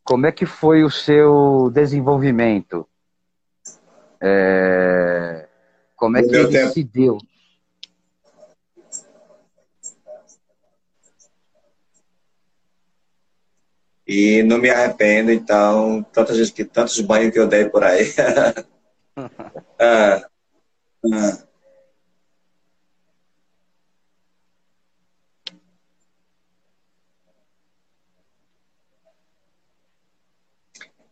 como 0.04 0.26
é 0.26 0.32
que 0.32 0.46
foi 0.46 0.84
o 0.84 0.90
seu 0.90 1.70
desenvolvimento? 1.72 2.88
É, 4.20 5.48
como 5.96 6.18
é 6.18 6.24
que 6.24 6.36
ele 6.36 6.48
tempo. 6.48 6.74
se 6.74 6.84
deu? 6.84 7.18
E 14.08 14.42
não 14.44 14.58
me 14.58 14.70
arrependo, 14.70 15.32
então, 15.32 16.02
tantas, 16.14 16.52
tantos 16.72 17.00
banhos 17.02 17.34
que 17.34 17.40
eu 17.40 17.48
dei 17.48 17.66
por 17.66 17.84
aí. 17.84 18.14
ah, 19.80 20.22
ah. 21.14 21.48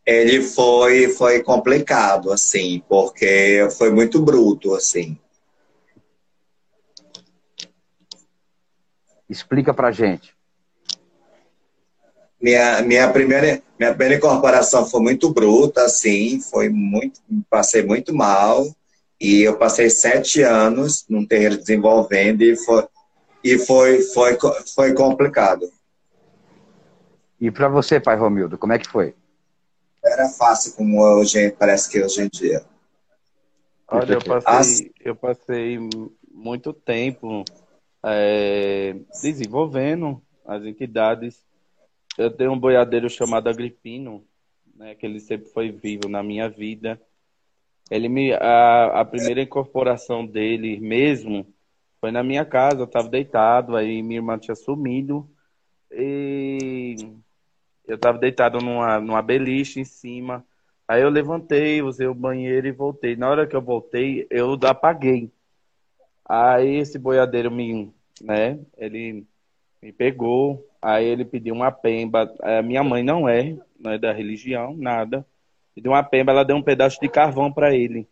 ele 0.05 0.41
foi 0.41 1.09
foi 1.09 1.41
complicado 1.41 2.31
assim 2.31 2.83
porque 2.87 3.67
foi 3.77 3.89
muito 3.89 4.21
bruto 4.21 4.75
assim 4.75 5.17
explica 9.27 9.73
para 9.73 9.91
gente 9.91 10.34
minha 12.45 12.81
minha 12.81 13.11
primeira 13.11 13.61
minha 13.79 13.93
primeira 13.93 14.15
incorporação 14.15 14.85
foi 14.85 15.01
muito 15.01 15.33
bruta 15.33 15.83
assim 15.83 16.39
foi 16.39 16.69
muito 16.69 17.19
passei 17.49 17.83
muito 17.83 18.13
mal 18.13 18.65
e 19.19 19.41
eu 19.41 19.57
passei 19.57 19.89
sete 19.89 20.41
anos 20.41 21.05
num 21.09 21.25
terreiro 21.25 21.57
desenvolvendo 21.57 22.41
e 22.41 22.55
foi 22.55 22.87
e 23.43 23.57
foi 23.57 24.01
foi 24.01 24.37
foi 24.75 24.93
complicado 24.93 25.69
e 27.39 27.49
para 27.49 27.67
você 27.67 27.99
pai 27.99 28.17
Romildo 28.17 28.57
como 28.57 28.73
é 28.73 28.79
que 28.79 28.89
foi 28.89 29.15
era 30.05 30.29
fácil 30.29 30.73
como 30.73 31.01
hoje, 31.01 31.51
parece 31.51 31.89
que 31.89 32.01
hoje 32.01 32.21
em 32.21 32.29
dia. 32.29 32.63
Olha, 33.87 34.13
eu 34.13 34.23
passei, 34.23 34.45
As... 34.45 34.83
eu 35.03 35.15
passei 35.15 35.79
muito 36.31 36.71
tempo 36.71 37.43
é, 38.03 38.95
desenvolvendo 39.21 40.21
as 40.45 40.63
entidades. 40.63 41.43
Eu 42.17 42.31
tenho 42.31 42.51
um 42.51 42.59
boiadeiro 42.59 43.09
chamado 43.09 43.49
Agripino, 43.49 44.25
né, 44.75 44.95
que 44.95 45.05
ele 45.05 45.19
sempre 45.19 45.49
foi 45.49 45.71
vivo 45.71 46.07
na 46.07 46.23
minha 46.23 46.49
vida. 46.49 47.01
Ele 47.91 48.07
me, 48.07 48.33
a, 48.33 49.01
a 49.01 49.05
primeira 49.05 49.41
incorporação 49.41 50.25
dele 50.25 50.79
mesmo 50.79 51.45
foi 51.99 52.11
na 52.11 52.23
minha 52.23 52.45
casa, 52.45 52.79
eu 52.79 52.85
estava 52.85 53.09
deitado, 53.09 53.75
aí 53.75 54.01
minha 54.01 54.19
irmã 54.19 54.37
tinha 54.37 54.55
sumido. 54.55 55.29
E 55.91 56.95
eu 57.87 57.97
tava 57.97 58.17
deitado 58.17 58.59
numa, 58.59 58.99
numa 58.99 59.21
beliche 59.21 59.79
em 59.79 59.85
cima. 59.85 60.45
Aí 60.87 61.01
eu 61.01 61.09
levantei, 61.09 61.81
usei 61.81 62.07
o 62.07 62.13
banheiro 62.13 62.67
e 62.67 62.71
voltei. 62.71 63.15
Na 63.15 63.29
hora 63.29 63.47
que 63.47 63.55
eu 63.55 63.61
voltei, 63.61 64.27
eu 64.29 64.53
apaguei. 64.63 65.31
Aí 66.27 66.75
esse 66.77 66.97
boiadeiro 66.97 67.51
me, 67.51 67.93
né, 68.21 68.59
ele 68.77 69.25
me 69.81 69.91
pegou, 69.91 70.67
aí 70.85 71.05
ele 71.05 71.25
pediu 71.25 71.55
uma 71.55 71.71
pemba. 71.71 72.31
A 72.43 72.61
minha 72.61 72.83
mãe 72.83 73.01
não 73.01 73.27
é, 73.27 73.57
não 73.79 73.91
é 73.91 73.97
da 73.97 74.13
religião, 74.13 74.75
nada. 74.77 75.25
Pediu 75.73 75.91
uma 75.91 76.03
pemba, 76.03 76.31
ela 76.31 76.45
deu 76.45 76.55
um 76.55 76.61
pedaço 76.61 76.99
de 77.01 77.09
carvão 77.09 77.51
para 77.51 77.75
ele. 77.75 78.07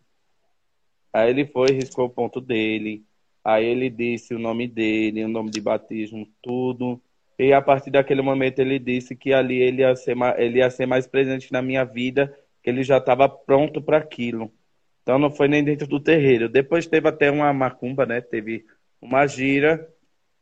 Aí 1.13 1.29
ele 1.29 1.45
foi, 1.45 1.67
riscou 1.71 2.05
o 2.05 2.09
ponto 2.09 2.41
dele. 2.41 3.03
Aí 3.43 3.63
ele 3.63 3.91
disse 3.91 4.33
o 4.33 4.39
nome 4.39 4.67
dele, 4.67 5.23
o 5.23 5.27
nome 5.27 5.51
de 5.51 5.61
batismo, 5.61 6.27
tudo. 6.41 6.99
E 7.37 7.53
a 7.53 7.61
partir 7.61 7.91
daquele 7.91 8.23
momento 8.23 8.59
ele 8.59 8.79
disse 8.79 9.15
que 9.15 9.33
ali 9.33 9.61
ele 9.61 9.81
ia 9.81 9.95
ser 9.95 10.15
ele 10.37 10.57
ia 10.57 10.69
ser 10.71 10.87
mais 10.87 11.05
presente 11.05 11.51
na 11.51 11.61
minha 11.61 11.83
vida, 11.83 12.35
que 12.63 12.69
ele 12.71 12.83
já 12.83 12.97
estava 12.97 13.29
pronto 13.29 13.81
para 13.81 13.97
aquilo. 13.97 14.51
Então 15.03 15.19
não 15.19 15.29
foi 15.29 15.47
nem 15.47 15.63
dentro 15.63 15.85
do 15.85 15.99
terreiro. 15.99 16.49
Depois 16.49 16.87
teve 16.87 17.07
até 17.07 17.29
uma 17.29 17.53
macumba, 17.53 18.05
né? 18.05 18.19
Teve 18.19 18.65
uma 18.99 19.27
gira 19.27 19.87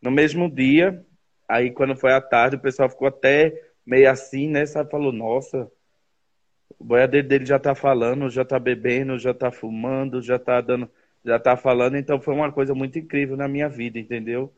no 0.02 0.12
mesmo 0.12 0.50
dia. 0.50 1.06
Aí 1.52 1.70
quando 1.72 1.98
foi 1.98 2.14
à 2.14 2.22
tarde, 2.22 2.56
o 2.56 2.60
pessoal 2.62 2.90
ficou 2.90 3.08
até 3.10 3.54
meio 3.86 4.10
assim, 4.10 4.48
né? 4.48 4.66
Sabe, 4.66 4.90
falou, 4.90 5.12
nossa, 5.12 5.70
o 6.80 6.84
boiadeiro 6.84 7.28
dele 7.28 7.46
já 7.46 7.60
tá 7.60 7.76
falando, 7.76 8.30
já 8.30 8.46
tá 8.46 8.58
bebendo, 8.60 9.20
já 9.20 9.34
tá 9.34 9.52
fumando, 9.52 10.22
já 10.22 10.40
tá 10.40 10.62
dando, 10.62 10.90
já 11.26 11.38
tá 11.40 11.58
falando. 11.58 11.98
Então 11.98 12.22
foi 12.22 12.34
uma 12.34 12.52
coisa 12.52 12.74
muito 12.74 12.98
incrível 13.00 13.36
na 13.38 13.48
minha 13.50 13.68
vida, 13.70 14.00
entendeu? 14.00 14.54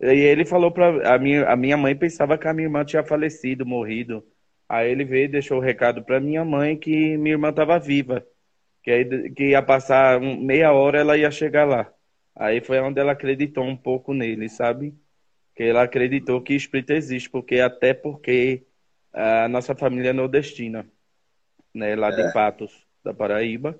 E 0.00 0.06
ele 0.06 0.44
falou 0.44 0.72
para 0.72 1.14
a 1.14 1.18
minha, 1.18 1.48
a 1.48 1.56
minha 1.56 1.76
mãe 1.76 1.96
pensava 1.96 2.36
que 2.38 2.48
a 2.48 2.52
minha 2.54 2.66
irmã 2.66 2.84
tinha 2.84 3.04
falecido, 3.04 3.64
morrido. 3.66 4.24
Aí 4.68 4.90
ele 4.90 5.04
veio 5.04 5.26
e 5.26 5.28
deixou 5.28 5.58
o 5.58 5.60
recado 5.60 6.04
para 6.04 6.20
minha 6.20 6.44
mãe 6.44 6.76
que 6.78 7.16
minha 7.18 7.34
irmã 7.34 7.50
estava 7.50 7.78
viva, 7.78 8.26
que 8.82 8.90
aí, 8.90 9.30
que 9.32 9.50
ia 9.50 9.62
passar 9.62 10.20
meia 10.20 10.72
hora 10.72 11.00
ela 11.00 11.16
ia 11.18 11.30
chegar 11.30 11.64
lá. 11.66 11.92
Aí 12.36 12.60
foi 12.62 12.80
onde 12.80 13.00
ela 13.00 13.12
acreditou 13.12 13.64
um 13.64 13.76
pouco 13.76 14.14
nele, 14.14 14.48
sabe? 14.48 14.94
Que 15.62 15.68
ela 15.68 15.82
acreditou 15.82 16.40
que 16.40 16.54
espírito 16.54 16.92
existe, 16.92 17.30
porque 17.30 17.60
até 17.60 17.94
porque 17.94 18.62
a 19.12 19.48
nossa 19.48 19.74
família 19.74 20.10
é 20.10 20.12
nordestina, 20.12 20.86
né, 21.74 21.94
lá 21.94 22.10
de 22.10 22.22
é. 22.22 22.32
Patos, 22.32 22.72
da 23.04 23.12
Paraíba. 23.14 23.78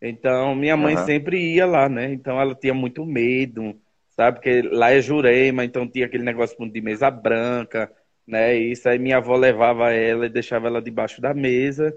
Então 0.00 0.54
minha 0.54 0.76
mãe 0.76 0.96
uhum. 0.96 1.06
sempre 1.06 1.54
ia 1.54 1.64
lá, 1.64 1.88
né? 1.88 2.12
Então 2.12 2.40
ela 2.40 2.54
tinha 2.54 2.74
muito 2.74 3.06
medo 3.06 3.80
sabe? 4.10 4.38
Porque 4.38 4.62
lá 4.62 4.90
é 4.92 5.00
Jurema, 5.00 5.64
então 5.64 5.88
tinha 5.88 6.06
aquele 6.06 6.24
negócio 6.24 6.56
de 6.70 6.80
mesa 6.80 7.10
branca, 7.10 7.90
né? 8.26 8.56
E 8.56 8.72
isso 8.72 8.88
aí 8.88 8.98
minha 8.98 9.18
avó 9.18 9.36
levava 9.36 9.92
ela 9.92 10.26
e 10.26 10.28
deixava 10.28 10.68
ela 10.68 10.82
debaixo 10.82 11.20
da 11.20 11.34
mesa 11.34 11.94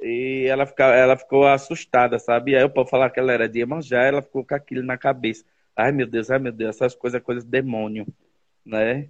e 0.00 0.46
ela, 0.48 0.66
ficava, 0.66 0.94
ela 0.94 1.16
ficou 1.16 1.46
assustada, 1.46 2.18
sabe? 2.18 2.52
E 2.52 2.56
aí 2.56 2.64
o 2.64 2.70
povo 2.70 2.88
falar 2.88 3.10
que 3.10 3.18
ela 3.20 3.32
era 3.32 3.48
de 3.48 3.60
Iemanjá, 3.60 4.02
ela 4.02 4.22
ficou 4.22 4.44
com 4.44 4.54
aquilo 4.54 4.82
na 4.82 4.96
cabeça. 4.98 5.44
Ai, 5.74 5.92
meu 5.92 6.06
Deus, 6.06 6.30
ai, 6.30 6.38
meu 6.38 6.52
Deus, 6.52 6.76
essas 6.76 6.94
coisas, 6.94 7.20
coisas 7.22 7.44
de 7.44 7.50
demônio, 7.50 8.06
né? 8.66 9.06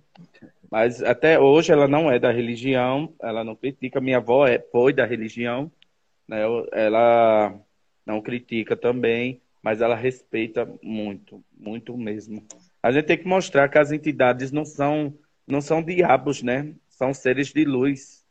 Mas 0.71 1.03
até 1.03 1.41
hoje 1.41 1.73
ela 1.73 1.89
não 1.89 2.11
é 2.11 2.19
da 2.19 2.31
religião, 2.31 3.15
ela 3.21 3.43
não 3.43 3.57
critica. 3.57 4.01
Minha 4.01 4.19
avó 4.19 4.47
é, 4.47 4.59
foi 4.59 4.93
da 4.93 5.07
religião, 5.07 5.73
né? 6.29 6.43
Ela 6.73 7.59
não 8.05 8.21
critica 8.21 8.77
também, 8.77 9.41
mas 9.63 9.81
ela 9.81 9.97
respeita 9.97 10.69
muito, 10.83 11.43
muito 11.57 11.97
mesmo. 11.97 12.47
A 12.83 12.93
gente 12.93 13.07
tem 13.07 13.19
que 13.19 13.27
mostrar 13.27 13.69
que 13.69 13.79
as 13.79 13.91
entidades 13.91 14.53
não 14.53 14.65
são, 14.65 15.13
não 15.47 15.61
são 15.61 15.83
diabos, 15.83 16.43
né? 16.43 16.75
São 16.89 17.15
seres 17.15 17.49
de 17.53 17.65
luz. 17.65 18.25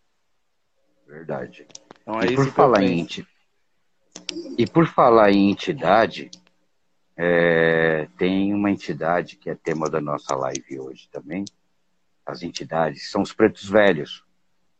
Verdade. 1.08 1.66
Então, 2.02 2.22
é 2.22 2.28
e, 2.28 2.36
por 2.36 2.52
falar 2.52 2.84
em, 2.84 3.08
e 4.58 4.68
por 4.68 4.88
falar 4.88 5.32
em 5.32 5.50
entidade, 5.50 6.30
é, 7.18 8.08
tem 8.18 8.54
uma 8.54 8.70
entidade 8.70 9.38
que 9.38 9.50
é 9.50 9.56
tema 9.56 9.90
da 9.90 10.02
nossa 10.02 10.36
live 10.36 10.80
hoje 10.80 11.08
também. 11.12 11.46
As 12.26 12.44
entidades 12.44 13.10
são 13.10 13.22
os 13.22 13.32
pretos 13.32 13.70
velhos. 13.70 14.24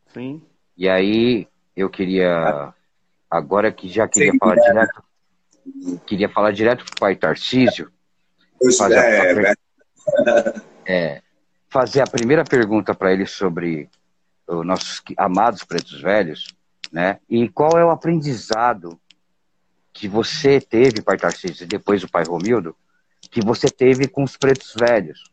Sim. 0.08 0.42
E 0.78 0.90
aí 0.90 1.48
eu 1.76 1.90
queria, 1.90 2.74
agora 3.30 3.72
que 3.72 3.88
já 3.88 4.08
queria 4.08 4.32
Sim, 4.32 4.38
falar 4.38 4.58
é. 4.58 4.62
direto, 4.62 5.04
queria 6.06 6.30
falar 6.30 6.52
direto 6.52 6.86
com 6.86 6.92
o 6.92 7.00
pai 7.00 7.16
Tarcísio. 7.16 7.92
Fazer 8.78 8.96
é, 8.96 9.52
a, 9.52 9.54
é, 10.88 11.22
fazer 11.70 12.02
a 12.02 12.08
primeira 12.08 12.44
pergunta 12.44 12.94
para 12.94 13.14
ele 13.14 13.26
sobre 13.26 13.90
os 14.48 14.66
nossos 14.66 15.02
amados 15.18 15.64
pretos 15.64 16.02
velhos, 16.02 16.48
né? 16.92 17.20
E 17.30 17.50
qual 17.50 17.78
é 17.78 17.86
o 17.86 17.90
aprendizado 17.90 19.00
que 19.96 20.10
você 20.10 20.60
teve, 20.60 21.02
pai 21.02 21.18
Tarcísio, 21.18 21.64
e 21.64 21.68
depois 21.68 22.04
o 22.04 22.12
pai 22.12 22.26
Romildo, 22.26 22.76
que 23.32 23.40
você 23.40 23.70
teve 23.70 24.10
com 24.10 24.24
os 24.24 24.36
pretos 24.36 24.76
velhos. 24.78 25.24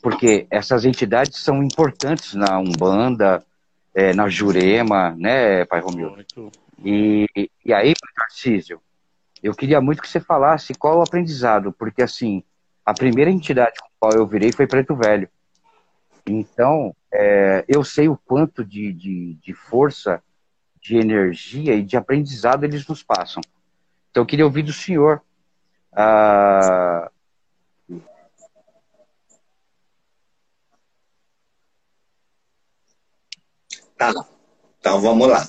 Porque 0.00 0.46
essas 0.48 0.84
entidades 0.84 1.40
são 1.40 1.60
importantes 1.60 2.34
na 2.34 2.56
Umbanda, 2.60 3.44
é, 3.92 4.14
na 4.14 4.28
Jurema, 4.28 5.16
né, 5.18 5.64
pai 5.64 5.80
Romildo? 5.80 6.24
E, 6.84 7.26
e 7.64 7.72
aí, 7.72 7.94
pai 8.00 8.12
Tarcísio, 8.16 8.80
eu 9.42 9.52
queria 9.52 9.80
muito 9.80 10.00
que 10.00 10.08
você 10.08 10.20
falasse 10.20 10.72
qual 10.74 10.98
o 10.98 11.02
aprendizado, 11.02 11.72
porque 11.72 12.00
assim, 12.00 12.44
a 12.86 12.94
primeira 12.94 13.30
entidade 13.30 13.74
com 13.80 13.86
a 13.86 13.90
qual 13.98 14.12
eu 14.12 14.26
virei 14.26 14.52
foi 14.52 14.68
Preto 14.68 14.94
Velho. 14.94 15.28
Então, 16.24 16.94
é, 17.12 17.64
eu 17.66 17.82
sei 17.82 18.08
o 18.08 18.16
quanto 18.16 18.64
de, 18.64 18.92
de, 18.92 19.34
de 19.34 19.52
força, 19.52 20.22
de 20.80 20.96
energia 20.96 21.74
e 21.74 21.82
de 21.82 21.96
aprendizado 21.96 22.62
eles 22.62 22.86
nos 22.86 23.02
passam. 23.02 23.42
Então 24.14 24.22
eu 24.22 24.26
queria 24.28 24.44
ouvir 24.44 24.62
do 24.62 24.72
senhor. 24.72 25.20
Ah... 25.92 27.10
Tá, 33.98 34.14
então 34.78 35.00
vamos 35.00 35.26
lá. 35.26 35.48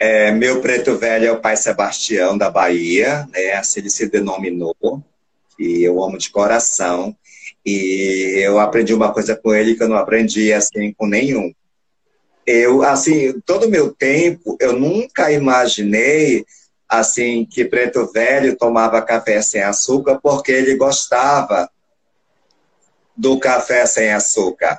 É, 0.00 0.32
meu 0.32 0.60
preto 0.60 0.98
velho 0.98 1.26
é 1.26 1.32
o 1.32 1.40
pai 1.40 1.56
Sebastião 1.56 2.36
da 2.36 2.50
Bahia, 2.50 3.24
né? 3.32 3.52
assim 3.52 3.78
ele 3.78 3.90
se 3.90 4.10
denominou, 4.10 4.74
e 5.56 5.84
eu 5.84 6.02
amo 6.02 6.18
de 6.18 6.28
coração. 6.30 7.16
E 7.64 8.34
eu 8.44 8.58
aprendi 8.58 8.94
uma 8.94 9.12
coisa 9.12 9.36
com 9.36 9.54
ele 9.54 9.76
que 9.76 9.82
eu 9.84 9.88
não 9.88 9.96
aprendi 9.96 10.52
assim 10.52 10.92
com 10.92 11.06
nenhum. 11.06 11.54
Eu, 12.44 12.82
assim, 12.82 13.40
todo 13.42 13.66
o 13.66 13.70
meu 13.70 13.92
tempo, 13.92 14.56
eu 14.60 14.72
nunca 14.72 15.30
imaginei 15.30 16.44
assim 16.88 17.44
que 17.44 17.64
Preto 17.64 18.10
Velho 18.12 18.56
tomava 18.56 19.02
café 19.02 19.40
sem 19.42 19.62
açúcar 19.62 20.20
porque 20.22 20.52
ele 20.52 20.76
gostava 20.76 21.68
do 23.16 23.38
café 23.38 23.86
sem 23.86 24.12
açúcar. 24.12 24.78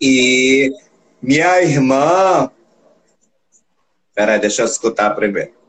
E 0.00 0.70
minha 1.22 1.62
irmã. 1.62 2.50
Peraí, 4.14 4.40
deixa 4.40 4.62
eu 4.62 4.66
escutar 4.66 5.14
primeiro. 5.14 5.61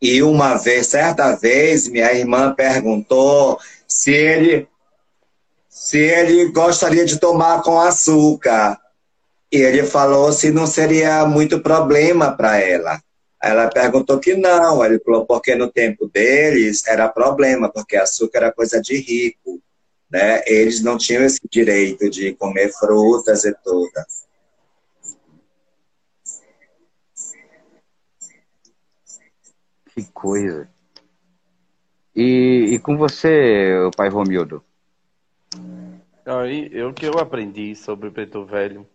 E 0.00 0.22
uma 0.22 0.56
vez, 0.56 0.88
certa 0.88 1.34
vez, 1.34 1.88
minha 1.88 2.12
irmã 2.12 2.54
perguntou 2.54 3.58
se 3.88 4.12
ele 4.12 4.68
se 5.68 5.98
ele 5.98 6.46
gostaria 6.46 7.04
de 7.04 7.18
tomar 7.18 7.62
com 7.62 7.78
açúcar. 7.78 8.78
E 9.52 9.58
ele 9.58 9.84
falou 9.84 10.32
se 10.32 10.50
não 10.50 10.66
seria 10.66 11.24
muito 11.26 11.60
problema 11.60 12.32
para 12.32 12.58
ela. 12.58 13.00
Ela 13.42 13.68
perguntou 13.68 14.18
que 14.18 14.34
não. 14.34 14.84
Ele 14.84 14.98
falou 14.98 15.24
porque 15.24 15.54
no 15.54 15.70
tempo 15.70 16.08
deles 16.08 16.84
era 16.86 17.08
problema, 17.08 17.70
porque 17.70 17.96
açúcar 17.96 18.38
era 18.38 18.52
coisa 18.52 18.80
de 18.80 18.96
rico. 18.96 19.60
Né? 20.10 20.42
Eles 20.46 20.82
não 20.82 20.98
tinham 20.98 21.24
esse 21.24 21.40
direito 21.48 22.10
de 22.10 22.32
comer 22.34 22.72
frutas 22.72 23.44
e 23.44 23.54
tudo. 23.62 23.90
Que 29.96 30.04
coisa. 30.12 30.68
E, 32.14 32.74
e 32.74 32.78
com 32.78 32.98
você, 32.98 33.78
o 33.78 33.90
pai 33.90 34.10
Romildo? 34.10 34.62
Aí, 36.26 36.68
eu 36.70 36.92
que 36.92 37.06
eu 37.06 37.18
aprendi 37.18 37.74
sobre 37.74 38.10
Preto 38.10 38.44
Velho, 38.44 38.86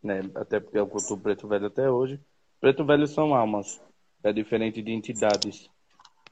né? 0.00 0.20
Até 0.32 0.60
porque 0.60 0.78
eu 0.78 0.86
cultuo 0.86 1.18
Preto 1.18 1.48
Velho 1.48 1.66
até 1.66 1.90
hoje. 1.90 2.20
Preto 2.60 2.84
Velho 2.84 3.08
são 3.08 3.34
almas, 3.34 3.80
é 4.22 4.32
diferente 4.32 4.80
de 4.80 4.92
entidades, 4.92 5.68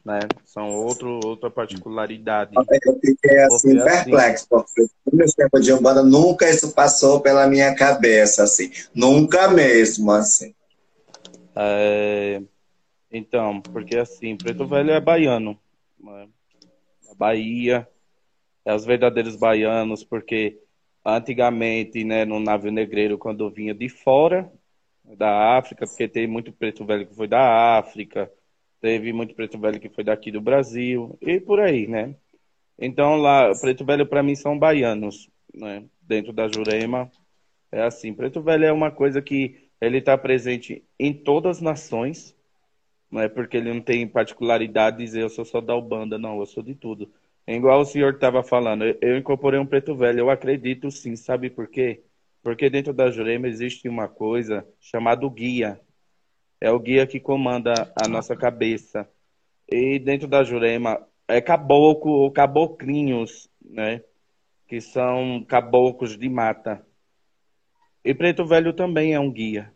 né? 0.05 0.21
São 0.45 0.69
outro, 0.69 1.19
outra 1.25 1.51
particularidade. 1.51 2.55
Eu 2.55 2.65
fiquei 3.01 3.39
assim, 3.39 3.77
porque, 3.77 3.91
assim, 3.91 4.05
perplexo, 4.05 4.47
porque 4.49 4.83
no 5.07 5.19
meu 5.19 5.27
tempo 5.35 5.59
de 5.59 5.73
Umbanda 5.73 6.05
nunca 6.05 6.49
isso 6.49 6.73
passou 6.73 7.21
pela 7.21 7.49
minha 7.49 7.75
cabeça, 7.75 8.45
assim. 8.45 8.71
Nunca 8.95 9.49
mesmo, 9.49 10.13
assim. 10.13 10.55
É, 11.57 12.41
então, 13.13 13.61
porque 13.61 13.97
assim, 13.97 14.37
Preto 14.37 14.67
Velho 14.67 14.91
é 14.91 15.01
baiano. 15.01 15.59
Né? 15.99 16.29
A 17.11 17.15
Bahia, 17.15 17.89
é 18.65 18.75
os 18.75 18.85
verdadeiros 18.85 19.37
baianos, 19.37 20.05
porque 20.05 20.59
antigamente, 21.05 22.05
né, 22.05 22.25
no 22.25 22.39
navio 22.39 22.71
negreiro, 22.71 23.19
quando 23.19 23.51
vinha 23.51 23.75
de 23.75 23.89
fora 23.89 24.51
da 25.17 25.59
África, 25.59 25.87
porque 25.87 26.09
tem 26.09 26.27
muito 26.27 26.53
preto 26.53 26.85
velho 26.85 27.07
que 27.07 27.15
foi 27.15 27.27
da 27.27 27.77
África, 27.79 28.31
teve 28.81 29.13
muito 29.13 29.35
preto 29.35 29.59
velho 29.59 29.81
que 29.81 29.89
foi 29.89 30.05
daqui 30.05 30.31
do 30.31 30.41
Brasil, 30.41 31.19
e 31.21 31.41
por 31.41 31.61
aí, 31.61 31.87
né? 31.87 32.15
Então, 32.79 33.17
lá, 33.17 33.53
preto 33.61 33.85
velho 33.85 34.07
para 34.07 34.23
mim 34.23 34.35
são 34.35 34.59
baianos, 34.59 35.29
né? 35.53 35.85
Dentro 36.01 36.33
da 36.33 36.49
Jurema, 36.49 37.11
é 37.71 37.83
assim. 37.83 38.15
Preto 38.15 38.41
velho 38.41 38.65
é 38.65 38.73
uma 38.73 38.91
coisa 38.91 39.21
que 39.21 39.69
ele 39.81 39.99
está 39.99 40.17
presente 40.17 40.85
em 40.99 41.13
todas 41.13 41.57
as 41.57 41.63
nações, 41.63 42.37
não 43.13 43.21
é 43.21 43.29
porque 43.29 43.59
ele 43.59 43.73
não 43.73 43.83
tem 43.83 44.09
particularidade 44.09 44.97
dizer 44.97 45.21
eu 45.23 45.29
sou 45.29 45.45
só 45.45 45.61
da 45.61 45.77
Ubanda, 45.77 46.19
não, 46.19 46.41
eu 46.41 46.47
sou 46.47 46.63
de 46.63 46.75
tudo. 46.75 47.13
É 47.47 47.55
igual 47.55 47.81
o 47.81 47.85
senhor 47.85 48.15
estava 48.15 48.43
falando, 48.43 48.85
eu 49.03 49.19
incorporei 49.19 49.61
um 49.61 49.67
preto 49.67 49.95
velho, 49.95 50.21
eu 50.21 50.31
acredito 50.31 50.91
sim, 50.91 51.15
sabe 51.15 51.51
por 51.51 51.69
quê? 51.69 52.03
Porque 52.43 52.71
dentro 52.71 52.95
da 52.95 53.11
Jurema 53.11 53.47
existe 53.47 53.87
uma 53.87 54.09
coisa 54.09 54.67
chamada 54.81 55.29
guia. 55.29 55.79
É 56.59 56.71
o 56.71 56.79
guia 56.79 57.07
que 57.07 57.21
comanda 57.21 57.93
a 58.03 58.09
nossa 58.09 58.35
cabeça. 58.35 59.09
E 59.71 59.99
dentro 59.99 60.27
da 60.27 60.43
Jurema 60.43 61.07
é 61.29 61.41
caboclo 61.41 62.13
ou 62.13 62.31
caboclinhos, 62.33 63.49
né? 63.65 64.03
Que 64.67 64.81
são 64.81 65.45
caboclos 65.47 66.17
de 66.17 66.29
mata. 66.29 66.85
E 68.05 68.15
preto 68.15 68.45
velho 68.45 68.73
também 68.73 69.13
é 69.13 69.21
um 69.21 69.31
guia. 69.31 69.73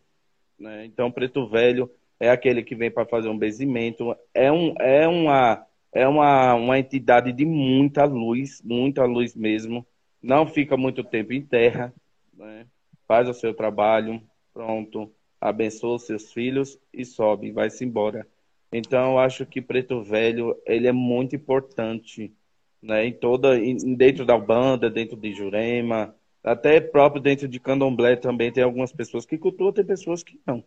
Né? 0.59 0.85
Então, 0.85 1.11
preto 1.11 1.47
velho 1.47 1.89
é 2.19 2.29
aquele 2.29 2.63
que 2.63 2.75
vem 2.75 2.91
para 2.91 3.05
fazer 3.05 3.29
um 3.29 3.37
benzimento, 3.37 4.15
é, 4.33 4.51
um, 4.51 4.73
é, 4.79 5.07
uma, 5.07 5.65
é 5.93 6.07
uma, 6.07 6.55
uma 6.55 6.79
entidade 6.79 7.31
de 7.31 7.45
muita 7.45 8.05
luz, 8.05 8.61
muita 8.63 9.05
luz 9.05 9.35
mesmo, 9.35 9.85
não 10.21 10.47
fica 10.47 10.75
muito 10.75 11.03
tempo 11.03 11.33
em 11.33 11.41
terra, 11.41 11.93
né? 12.33 12.65
faz 13.07 13.29
o 13.29 13.33
seu 13.33 13.53
trabalho, 13.53 14.21
pronto, 14.53 15.11
abençoa 15.39 15.95
os 15.95 16.05
seus 16.05 16.33
filhos 16.33 16.79
e 16.93 17.05
sobe, 17.05 17.51
vai-se 17.51 17.85
embora. 17.85 18.27
Então, 18.71 19.13
eu 19.13 19.19
acho 19.19 19.45
que 19.45 19.61
Preto 19.61 20.03
Velho, 20.03 20.55
ele 20.65 20.87
é 20.87 20.91
muito 20.91 21.35
importante, 21.35 22.33
né? 22.81 23.05
Em 23.05 23.13
toda, 23.13 23.57
em, 23.57 23.95
dentro 23.95 24.25
da 24.25 24.37
banda, 24.37 24.89
dentro 24.89 25.15
de 25.15 25.33
Jurema, 25.33 26.13
até 26.43 26.79
próprio 26.81 27.21
dentro 27.21 27.47
de 27.47 27.59
Candomblé 27.59 28.15
também 28.15 28.51
tem 28.51 28.63
algumas 28.63 28.91
pessoas 28.91 29.25
que 29.25 29.37
cultuam, 29.37 29.71
tem 29.71 29.85
pessoas 29.85 30.23
que 30.23 30.39
não. 30.45 30.63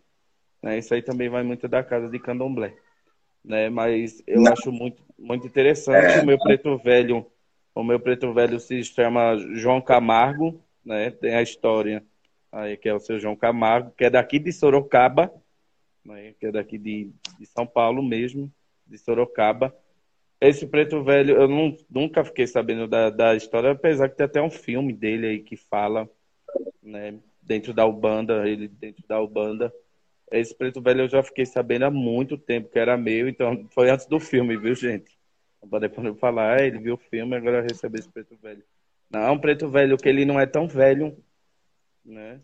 Né? 0.62 0.79
Isso 0.79 0.92
aí 0.94 1.03
também 1.03 1.29
vai 1.29 1.42
muito 1.42 1.66
da 1.68 1.83
casa 1.83 2.09
de 2.09 2.18
candomblé. 2.18 2.75
Né? 3.44 3.68
Mas 3.68 4.23
eu 4.27 4.40
Não. 4.40 4.53
acho 4.53 4.70
muito, 4.70 5.03
muito 5.18 5.46
interessante 5.46 6.18
é. 6.18 6.23
o 6.23 6.27
meu 6.27 6.38
preto 6.38 6.77
velho, 6.79 7.27
O 7.75 7.83
meu 7.83 8.01
preto 8.01 8.33
velho 8.33 8.59
se 8.59 8.83
chama 8.85 9.37
João 9.55 9.81
Camargo, 9.81 10.61
né? 10.85 11.11
Tem 11.11 11.35
a 11.35 11.42
história 11.42 12.05
aí 12.53 12.77
que 12.77 12.88
é 12.88 12.94
o 12.94 13.01
seu 13.01 13.18
João 13.18 13.37
Camargo, 13.37 13.92
que 13.96 14.05
é 14.05 14.11
daqui 14.11 14.38
de 14.38 14.53
Sorocaba, 14.53 15.33
né? 16.05 16.35
que 16.38 16.46
é 16.46 16.53
daqui 16.53 16.77
de, 16.79 17.11
de 17.38 17.46
São 17.46 17.66
Paulo 17.66 18.03
mesmo, 18.03 18.53
de 18.87 18.99
Sorocaba. 18.99 19.75
Esse 20.40 20.66
preto 20.66 21.03
velho, 21.05 21.37
eu 21.37 21.46
não, 21.46 21.77
nunca 21.88 22.25
fiquei 22.25 22.46
sabendo 22.46 22.88
da, 22.88 23.11
da 23.11 23.37
história, 23.37 23.70
apesar 23.73 24.09
que 24.09 24.16
tem 24.16 24.25
até 24.25 24.40
um 24.40 24.51
filme 24.51 24.92
dele 24.92 25.27
aí 25.27 25.40
que 25.40 25.57
fala, 25.57 26.09
né? 26.83 27.18
Dentro 27.42 27.73
da 27.73 27.85
Ubanda, 27.87 28.49
ele 28.49 28.68
dentro 28.68 29.07
da 29.07 29.20
Ubanda. 29.20 29.73
Esse 30.31 30.55
preto 30.55 30.81
velho 30.81 31.03
eu 31.03 31.09
já 31.09 31.23
fiquei 31.23 31.45
sabendo 31.45 31.85
há 31.85 31.90
muito 31.90 32.38
tempo 32.38 32.71
que 32.71 32.79
era 32.79 32.97
meu, 32.97 33.29
então 33.29 33.66
foi 33.75 33.90
antes 33.90 34.07
do 34.07 34.21
filme, 34.21 34.57
viu, 34.57 34.75
gente? 34.75 35.19
Para 35.69 35.81
depois 35.81 36.07
eu 36.07 36.14
falar, 36.14 36.57
ah, 36.57 36.64
ele 36.64 36.79
viu 36.79 36.95
o 36.95 36.99
filme, 37.11 37.37
agora 37.37 37.61
recebeu 37.61 37.99
esse 37.99 38.09
preto 38.09 38.37
velho. 38.40 38.62
Não, 39.11 39.21
é 39.21 39.31
um 39.31 39.38
preto 39.38 39.69
velho 39.69 39.97
que 39.97 40.09
ele 40.09 40.25
não 40.25 40.38
é 40.38 40.47
tão 40.47 40.66
velho, 40.69 41.16
né? 42.05 42.40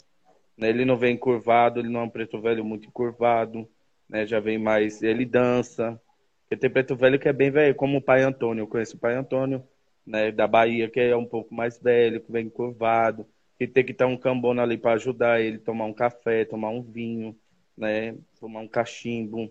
Ele 0.58 0.84
não 0.84 0.96
vem 0.96 1.16
curvado, 1.16 1.80
ele 1.80 1.88
não 1.88 2.00
é 2.00 2.02
um 2.04 2.10
preto 2.10 2.40
velho 2.40 2.64
muito 2.64 2.90
curvado, 2.90 3.68
né? 4.08 4.26
Já 4.26 4.40
vem 4.40 4.58
mais, 4.58 5.02
ele 5.02 5.24
dança. 5.24 6.00
Porque 6.42 6.56
tem 6.56 6.70
preto 6.70 6.96
velho 6.96 7.18
que 7.18 7.28
é 7.28 7.32
bem 7.32 7.50
velho, 7.50 7.74
como 7.74 7.98
o 7.98 8.02
pai 8.02 8.22
Antônio. 8.22 8.62
Eu 8.62 8.66
conheço 8.66 8.96
o 8.96 9.00
pai 9.00 9.14
Antônio, 9.14 9.62
né? 10.06 10.32
Da 10.32 10.46
Bahia, 10.46 10.88
que 10.90 11.00
é 11.00 11.16
um 11.16 11.26
pouco 11.26 11.54
mais 11.54 11.78
velho, 11.78 12.20
que 12.20 12.32
vem 12.32 12.48
curvado, 12.48 13.26
que 13.58 13.66
tem 13.66 13.84
que 13.84 13.94
ter 13.94 14.04
um 14.04 14.16
cambona 14.16 14.62
ali 14.62 14.76
para 14.76 14.92
ajudar 14.94 15.40
ele 15.40 15.58
tomar 15.58 15.86
um 15.86 15.94
café, 15.94 16.44
tomar 16.44 16.70
um 16.70 16.82
vinho, 16.82 17.36
né? 17.76 18.16
Tomar 18.40 18.60
um 18.60 18.68
cachimbo. 18.68 19.50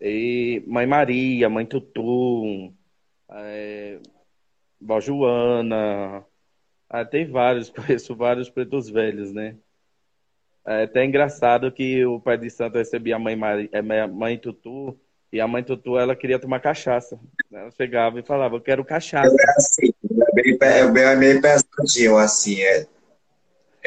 E 0.00 0.62
Mãe 0.66 0.86
Maria, 0.86 1.48
Mãe 1.48 1.66
Tutu, 1.66 2.72
é, 3.30 3.98
Vó 4.80 5.00
Joana, 5.00 6.24
ah, 6.88 7.04
tem 7.04 7.30
vários, 7.30 7.68
conheço 7.70 8.14
vários 8.14 8.48
pretos 8.48 8.88
velhos, 8.88 9.32
né? 9.32 9.56
É 10.66 10.82
até 10.82 11.04
engraçado 11.04 11.72
que 11.72 12.04
o 12.04 12.20
pai 12.20 12.36
de 12.36 12.50
santo 12.50 12.76
recebia 12.76 13.16
a 13.16 13.18
mãe, 13.18 13.34
Maria, 13.34 13.70
a 13.72 14.06
mãe 14.06 14.38
Tutu, 14.38 14.98
e 15.32 15.40
a 15.40 15.48
mãe 15.48 15.62
Tutu, 15.62 15.98
ela 15.98 16.14
queria 16.14 16.38
tomar 16.38 16.60
cachaça. 16.60 17.18
Ela 17.50 17.70
chegava 17.70 18.18
e 18.18 18.22
falava, 18.22 18.56
eu 18.56 18.60
quero 18.60 18.84
cachaça. 18.84 19.34
É 19.38 19.50
assim, 19.56 19.92
é 20.62 20.90
bem, 20.90 21.02
é 21.02 21.16
meio 21.16 21.40
pesadinho, 21.40 22.18
assim, 22.18 22.60
é. 22.60 22.86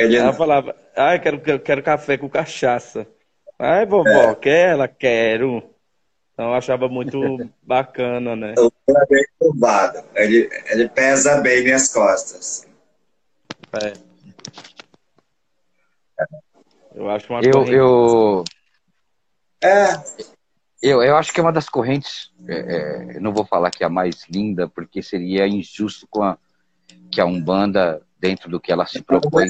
Ele... 0.02 0.18
Ela 0.18 0.34
falava, 0.34 0.76
ah, 0.96 1.16
eu 1.16 1.22
quero, 1.22 1.60
quero 1.60 1.84
café 1.84 2.18
com 2.18 2.30
cachaça. 2.30 3.08
Ai, 3.58 3.86
vovó, 3.86 4.10
é. 4.10 4.36
quer? 4.36 4.70
Ela, 4.70 4.88
quero. 4.88 5.64
Então 6.34 6.48
eu 6.48 6.54
achava 6.56 6.88
muito 6.90 7.20
bacana, 7.62 8.36
né? 8.36 8.56
O 8.58 8.72
é 8.90 9.06
bem 9.08 9.26
curvado. 9.38 10.04
Ele, 10.16 10.50
ele 10.70 10.90
pesa 10.90 11.40
bem 11.42 11.64
minhas 11.64 11.94
costas. 11.94 12.68
É. 13.84 13.94
Eu 16.96 17.10
acho 17.10 17.32
uma 17.32 17.42
eu, 17.42 17.52
corrente. 17.52 17.74
Eu, 17.74 18.44
é. 19.64 20.04
eu, 20.82 21.04
eu 21.04 21.16
acho 21.16 21.32
que 21.32 21.40
é 21.40 21.44
uma 21.44 21.54
das 21.54 21.70
correntes, 21.70 22.32
é, 22.48 23.16
é, 23.16 23.20
não 23.20 23.34
vou 23.34 23.46
falar 23.46 23.72
que 23.72 23.84
é 23.84 23.88
a 23.88 23.90
mais 23.90 24.26
linda, 24.30 24.68
porque 24.68 25.02
seria 25.02 25.48
injusto 25.48 26.08
com 26.10 26.24
a, 26.24 26.38
que 27.12 27.22
a 27.22 27.26
Umbanda, 27.26 28.02
dentro 28.22 28.50
do 28.50 28.60
que 28.60 28.72
ela 28.72 28.86
se 28.86 29.02
propõe, 29.02 29.48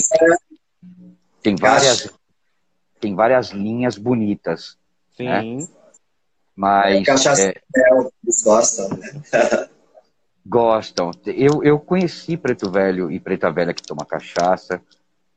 tem 1.44 1.56
várias, 1.56 2.10
tem 3.00 3.14
várias 3.14 3.50
linhas 3.50 3.98
bonitas. 3.98 4.78
Sim. 5.18 5.26
Né? 5.58 5.68
Mas. 6.56 7.06
Cachaça 7.06 7.50
é, 7.50 7.62
eles 8.24 8.42
gostam, 8.42 8.90
né? 8.90 9.22
gostam. 10.46 11.12
Eu, 11.26 11.64
eu 11.64 11.80
conheci 11.80 12.38
Preto 12.38 12.72
Velho 12.72 13.12
e 13.12 13.20
Preta 13.20 13.52
Velha 13.52 13.74
que 13.74 13.84
toma 13.84 14.06
cachaça, 14.06 14.82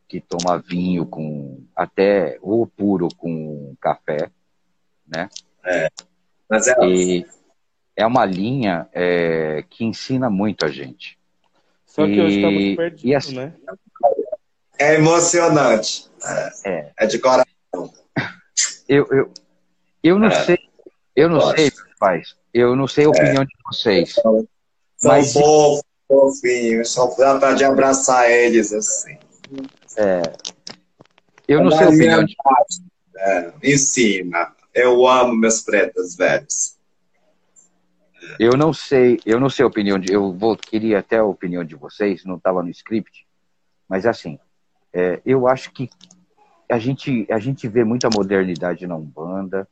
que 0.09 0.21
toma 0.21 0.59
vinho 0.59 1.05
com 1.05 1.65
até 1.75 2.39
ou 2.41 2.67
puro 2.67 3.09
com 3.17 3.75
café, 3.81 4.31
né? 5.07 5.29
É. 5.65 5.89
Mas 6.49 6.69
é, 6.69 6.75
e 6.85 7.27
é 7.97 8.07
uma 8.07 8.25
linha 8.25 8.89
é, 8.93 9.65
que 9.69 9.85
ensina 9.85 10.31
muito 10.31 10.65
a 10.65 10.69
gente. 10.69 11.19
Só 11.95 12.07
que 12.07 12.13
e, 12.13 12.21
hoje 12.21 12.37
está 12.37 12.51
muito 12.51 12.77
perdido, 12.77 13.17
assim, 13.17 13.37
né? 13.37 13.55
É 14.79 14.95
emocionante. 14.95 16.11
É, 16.65 16.91
é 16.99 17.07
de 17.07 17.19
coração. 17.19 17.93
Eu, 18.89 19.07
eu, 19.11 19.31
eu 20.03 20.19
não 20.19 20.29
é. 20.29 20.45
sei 20.45 20.59
eu 21.15 21.29
não 21.29 21.41
sei, 21.55 21.71
pais. 21.99 22.35
Eu 22.53 22.75
não 22.75 22.89
sei 22.89 23.05
a 23.05 23.09
opinião 23.09 23.43
é. 23.43 23.47
de 23.47 23.55
vocês. 23.67 24.15
São, 24.15 24.47
mas... 25.03 25.33
fofinhos. 26.09 26.91
Só 26.91 27.15
dá 27.17 27.53
de 27.55 27.65
abraçar 27.65 28.31
eles 28.31 28.73
assim. 28.73 29.17
É. 29.97 30.23
Eu 31.47 31.63
não 31.63 31.71
sei 31.71 31.87
a 31.87 31.91
opinião 31.91 32.25
de 32.25 32.35
é, 33.17 33.53
Ensina. 33.63 34.53
Eu 34.75 35.07
amo 35.07 35.37
meus 35.37 35.61
pretos 35.61 36.17
velhos. 36.17 36.77
Eu 38.39 38.57
não 38.57 38.73
sei, 38.73 39.21
eu 39.25 39.39
não 39.39 39.49
sei 39.49 39.65
a 39.65 39.69
opinião 39.69 39.99
de. 39.99 40.13
Eu 40.13 40.33
vou, 40.33 40.57
queria 40.57 40.99
até 40.99 41.19
a 41.19 41.25
opinião 41.25 41.65
de 41.65 41.75
vocês, 41.75 42.25
não 42.25 42.37
estava 42.37 42.63
no 42.63 42.71
script, 42.71 43.27
mas 43.89 44.07
assim, 44.07 44.39
é, 44.93 45.21
eu 45.25 45.47
acho 45.47 45.73
que 45.73 45.89
a 46.71 46.79
gente, 46.79 47.27
a 47.31 47.39
gente 47.39 47.69
vê 47.69 47.85
muita 47.85 48.09
modernidade 48.13 48.87
na 48.87 48.97
Umbanda, 48.97 49.69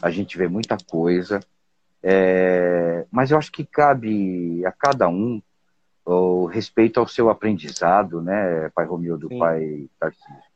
a 0.00 0.10
gente 0.10 0.38
vê 0.38 0.48
muita 0.48 0.76
coisa, 0.90 1.40
é, 2.02 3.04
mas 3.10 3.30
eu 3.30 3.38
acho 3.38 3.50
que 3.50 3.64
cabe 3.64 4.64
a 4.64 4.72
cada 4.72 5.08
um 5.08 5.42
o 6.04 6.46
respeito 6.46 6.98
ao 6.98 7.06
seu 7.06 7.28
aprendizado, 7.28 8.22
né, 8.22 8.70
pai 8.74 8.86
Romildo, 8.86 9.28
Sim. 9.28 9.38
pai 9.38 9.88
Tarcísio. 10.00 10.48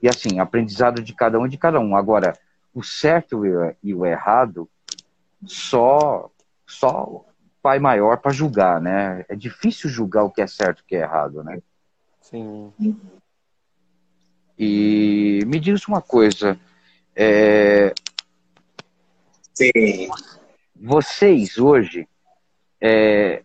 E 0.00 0.08
assim, 0.08 0.38
aprendizado 0.38 1.02
de 1.02 1.12
cada 1.12 1.38
um 1.40 1.48
de 1.48 1.56
cada 1.56 1.80
um. 1.80 1.96
Agora, 1.96 2.32
o 2.72 2.82
certo 2.82 3.42
e 3.82 3.94
o 3.94 4.06
errado, 4.06 4.68
só 5.44 6.30
só 6.66 7.24
pai 7.62 7.78
maior 7.78 8.18
para 8.18 8.32
julgar, 8.32 8.80
né? 8.80 9.24
É 9.28 9.34
difícil 9.34 9.90
julgar 9.90 10.24
o 10.24 10.30
que 10.30 10.40
é 10.40 10.46
certo 10.46 10.80
e 10.80 10.82
o 10.82 10.84
que 10.86 10.96
é 10.96 11.00
errado, 11.00 11.42
né? 11.42 11.60
Sim. 12.20 12.72
E 14.58 15.40
me 15.46 15.60
diz 15.60 15.86
uma 15.86 16.00
coisa, 16.00 16.58
é, 17.14 17.92
Sim. 19.56 20.10
Vocês 20.78 21.56
hoje, 21.56 22.06
é, 22.78 23.42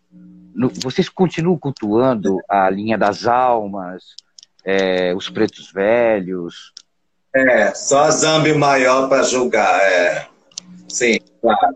no, 0.53 0.69
vocês 0.83 1.07
continuam 1.07 1.57
cultuando 1.57 2.37
a 2.49 2.69
linha 2.69 2.97
das 2.97 3.25
almas, 3.25 4.03
é, 4.65 5.15
os 5.15 5.29
pretos 5.29 5.71
velhos? 5.71 6.73
É, 7.33 7.73
só 7.73 8.11
Zambi 8.11 8.53
maior 8.53 9.07
para 9.07 9.23
julgar. 9.23 9.79
É. 9.81 10.27
Sim, 10.89 11.17
claro. 11.39 11.73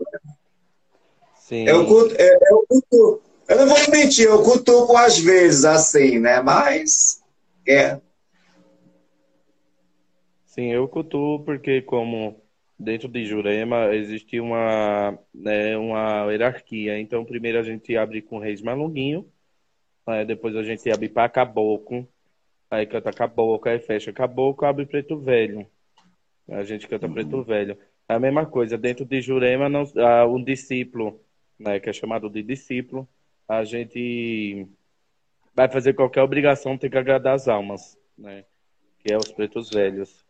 Sim. 1.46 1.64
Eu, 1.64 1.86
culto, 1.86 2.12
eu, 2.16 2.38
eu, 2.50 2.66
culto, 2.68 3.22
eu 3.46 3.56
não 3.56 3.68
vou 3.68 3.78
mentir, 3.92 4.26
eu 4.26 4.42
cultuo 4.42 4.96
às 4.96 5.16
vezes 5.16 5.64
assim, 5.64 6.18
né? 6.18 6.42
Mas. 6.42 7.22
É. 7.64 8.00
Sim, 10.44 10.72
eu 10.72 10.88
cultuo 10.88 11.44
porque, 11.44 11.82
como 11.82 12.42
dentro 12.76 13.06
de 13.06 13.24
Jurema 13.24 13.94
existe 13.94 14.40
uma, 14.40 15.16
né, 15.32 15.76
uma 15.76 16.28
hierarquia. 16.32 16.98
Então, 16.98 17.24
primeiro 17.24 17.60
a 17.60 17.62
gente 17.62 17.96
abre 17.96 18.20
com 18.22 18.40
Reis 18.40 18.60
Malunguinho, 18.60 19.24
aí 20.04 20.24
depois 20.24 20.56
a 20.56 20.64
gente 20.64 20.90
abre 20.90 21.08
para 21.08 21.28
Caboclo, 21.28 22.08
aí 22.68 22.86
canta 22.86 23.12
Caboclo, 23.12 23.70
aí 23.70 23.78
fecha 23.78 24.12
Caboclo, 24.12 24.66
abre 24.66 24.84
Preto 24.84 25.16
Velho. 25.16 25.64
A 26.48 26.64
gente 26.64 26.88
canta 26.88 27.08
Preto 27.08 27.40
Velho. 27.44 27.78
É 28.08 28.14
a 28.14 28.18
mesma 28.18 28.44
coisa, 28.44 28.76
dentro 28.76 29.04
de 29.04 29.20
Jurema, 29.20 29.68
não, 29.68 29.84
ah, 29.96 30.26
um 30.26 30.42
discípulo, 30.42 31.20
né, 31.58 31.80
que 31.80 31.88
é 31.88 31.92
chamado 31.92 32.28
de 32.28 32.42
discípulo, 32.42 33.08
a 33.48 33.64
gente 33.64 34.66
vai 35.54 35.68
fazer 35.68 35.94
qualquer 35.94 36.22
obrigação, 36.22 36.76
tem 36.76 36.90
que 36.90 36.98
agradar 36.98 37.34
as 37.34 37.48
almas, 37.48 37.98
né, 38.16 38.44
que 38.98 39.12
é 39.12 39.16
os 39.16 39.30
pretos 39.30 39.70
velhos. 39.70 40.24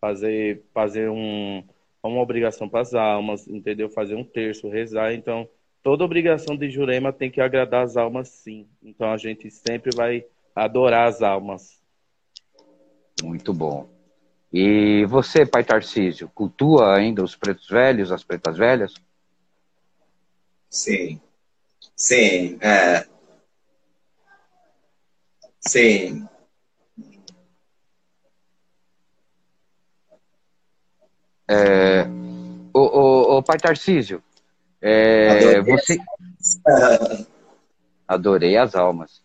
Fazer, 0.00 0.62
fazer 0.72 1.10
um, 1.10 1.64
uma 2.02 2.20
obrigação 2.20 2.68
para 2.68 2.80
as 2.80 2.94
almas, 2.94 3.48
entendeu? 3.48 3.90
Fazer 3.90 4.14
um 4.14 4.22
terço, 4.22 4.68
rezar. 4.68 5.12
Então, 5.12 5.48
toda 5.82 6.04
obrigação 6.04 6.56
de 6.56 6.70
Jurema 6.70 7.12
tem 7.12 7.30
que 7.30 7.40
agradar 7.40 7.82
as 7.82 7.96
almas, 7.96 8.28
sim. 8.28 8.68
Então, 8.80 9.10
a 9.10 9.16
gente 9.16 9.50
sempre 9.50 9.90
vai 9.96 10.24
adorar 10.54 11.08
as 11.08 11.20
almas. 11.20 11.80
Muito 13.22 13.52
bom. 13.52 13.88
E 14.52 15.04
você, 15.06 15.44
pai 15.44 15.64
Tarcísio, 15.64 16.30
cultua 16.34 16.96
ainda 16.96 17.22
os 17.22 17.36
pretos 17.36 17.68
velhos, 17.68 18.10
as 18.10 18.24
pretas 18.24 18.56
velhas? 18.56 18.94
Sim. 20.70 21.20
Sim, 21.96 22.58
é. 22.60 23.04
Sim. 25.60 26.26
É, 31.50 32.04
o, 32.74 32.80
o, 32.80 33.38
o 33.38 33.42
pai 33.42 33.58
Tarcísio, 33.58 34.22
é, 34.82 35.60
você, 35.62 35.98
Adorei 38.06 38.56
as 38.56 38.74
almas. 38.74 39.22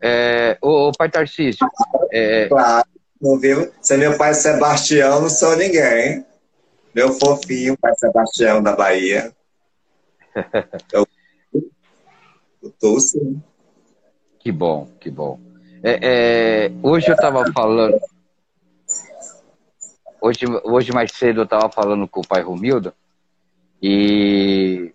É, 0.00 0.56
ô, 0.62 0.88
ô, 0.88 0.92
pai 0.92 1.10
Tarcísio. 1.10 1.66
É, 2.12 2.48
Claro, 2.48 2.88
não 3.20 3.38
viu? 3.38 3.72
Se 3.80 3.94
é 3.94 3.96
meu 3.96 4.16
pai 4.16 4.34
Sebastião, 4.34 5.20
não 5.20 5.30
sou 5.30 5.56
ninguém. 5.56 6.24
Meu 6.94 7.12
fofinho, 7.12 7.76
pai 7.78 7.94
Sebastião 7.96 8.62
da 8.62 8.74
Bahia. 8.74 9.32
Eu, 10.92 11.06
eu 12.62 12.70
tô 12.78 13.00
sim. 13.00 13.42
que 14.38 14.52
bom, 14.52 14.86
que 15.00 15.10
bom. 15.10 15.40
É, 15.82 16.66
é, 16.66 16.72
hoje 16.82 17.08
eu 17.08 17.14
estava 17.14 17.50
falando. 17.52 17.98
Hoje, 20.20 20.44
hoje 20.64 20.92
mais 20.92 21.12
cedo 21.12 21.40
eu 21.40 21.44
estava 21.44 21.70
falando 21.70 22.08
com 22.08 22.20
o 22.20 22.26
pai 22.26 22.42
Romildo 22.42 22.92
e, 23.80 24.92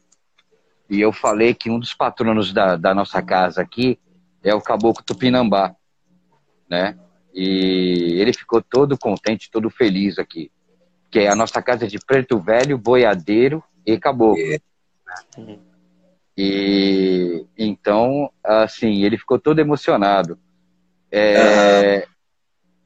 e 0.90 1.00
eu 1.00 1.14
falei 1.14 1.54
que 1.54 1.70
um 1.70 1.80
dos 1.80 1.94
patronos 1.94 2.52
da, 2.52 2.76
da 2.76 2.94
nossa 2.94 3.22
casa 3.22 3.62
aqui 3.62 3.98
é 4.44 4.54
o 4.54 4.62
Caboclo 4.62 5.04
Tupinambá, 5.04 5.74
né? 6.70 6.98
E 7.34 8.18
ele 8.20 8.34
ficou 8.34 8.62
todo 8.62 8.98
contente, 8.98 9.50
todo 9.50 9.70
feliz 9.70 10.20
aqui. 10.20 10.52
Que 11.10 11.26
a 11.26 11.36
nossa 11.36 11.62
casa 11.62 11.86
é 11.86 11.88
de 11.88 12.00
Preto 12.00 12.38
Velho, 12.38 12.78
Boiadeiro 12.78 13.64
e 13.86 13.98
Caboclo. 13.98 14.44
E 16.38 17.46
então, 17.58 18.32
assim, 18.44 19.04
ele 19.04 19.18
ficou 19.18 19.40
todo 19.40 19.60
emocionado. 19.60 20.38
É, 21.12 22.08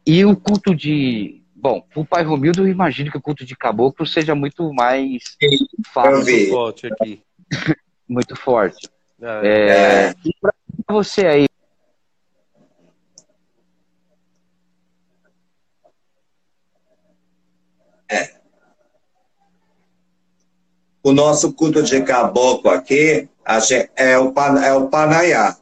E 0.06 0.26
o 0.26 0.36
culto 0.36 0.76
de. 0.76 1.42
Bom, 1.56 1.84
o 1.96 2.06
pai 2.06 2.24
Romildo, 2.24 2.62
eu 2.62 2.68
imagino 2.68 3.10
que 3.10 3.18
o 3.18 3.22
culto 3.22 3.44
de 3.46 3.56
caboclo 3.56 4.06
seja 4.06 4.36
muito 4.36 4.72
mais 4.74 5.24
fácil. 5.92 6.50
Forte 6.50 6.88
aqui. 6.88 7.24
muito 8.08 8.36
forte. 8.36 8.90
É, 9.22 9.48
É, 9.48 10.14
E 10.24 10.32
pra 10.42 10.54
você 10.96 11.26
aí, 11.26 11.46
O 21.08 21.14
nosso 21.14 21.54
culto 21.54 21.82
de 21.82 22.02
caboclo 22.02 22.70
aqui 22.70 23.30
a 23.46 23.62
gen- 23.62 23.88
é 23.96 24.20
o, 24.20 24.34
é 24.62 24.74
o 24.74 24.90
Panaiá. 24.90 25.56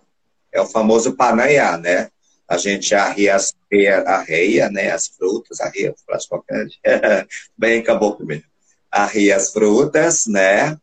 É 0.51 0.59
o 0.59 0.65
famoso 0.65 1.15
Panaiá, 1.15 1.77
né? 1.77 2.09
A 2.47 2.57
gente 2.57 2.95
arria, 2.95 3.35
as, 3.35 3.53
arreia 4.07 4.71
né, 4.71 4.89
as 4.89 5.07
frutas, 5.07 5.59
de 5.71 5.93
qualquer 6.27 6.65
bem 7.55 7.83
caboclo 7.83 8.25
mesmo. 8.25 8.45
Arria 8.89 9.35
as 9.35 9.51
frutas, 9.53 10.25
né? 10.25 10.75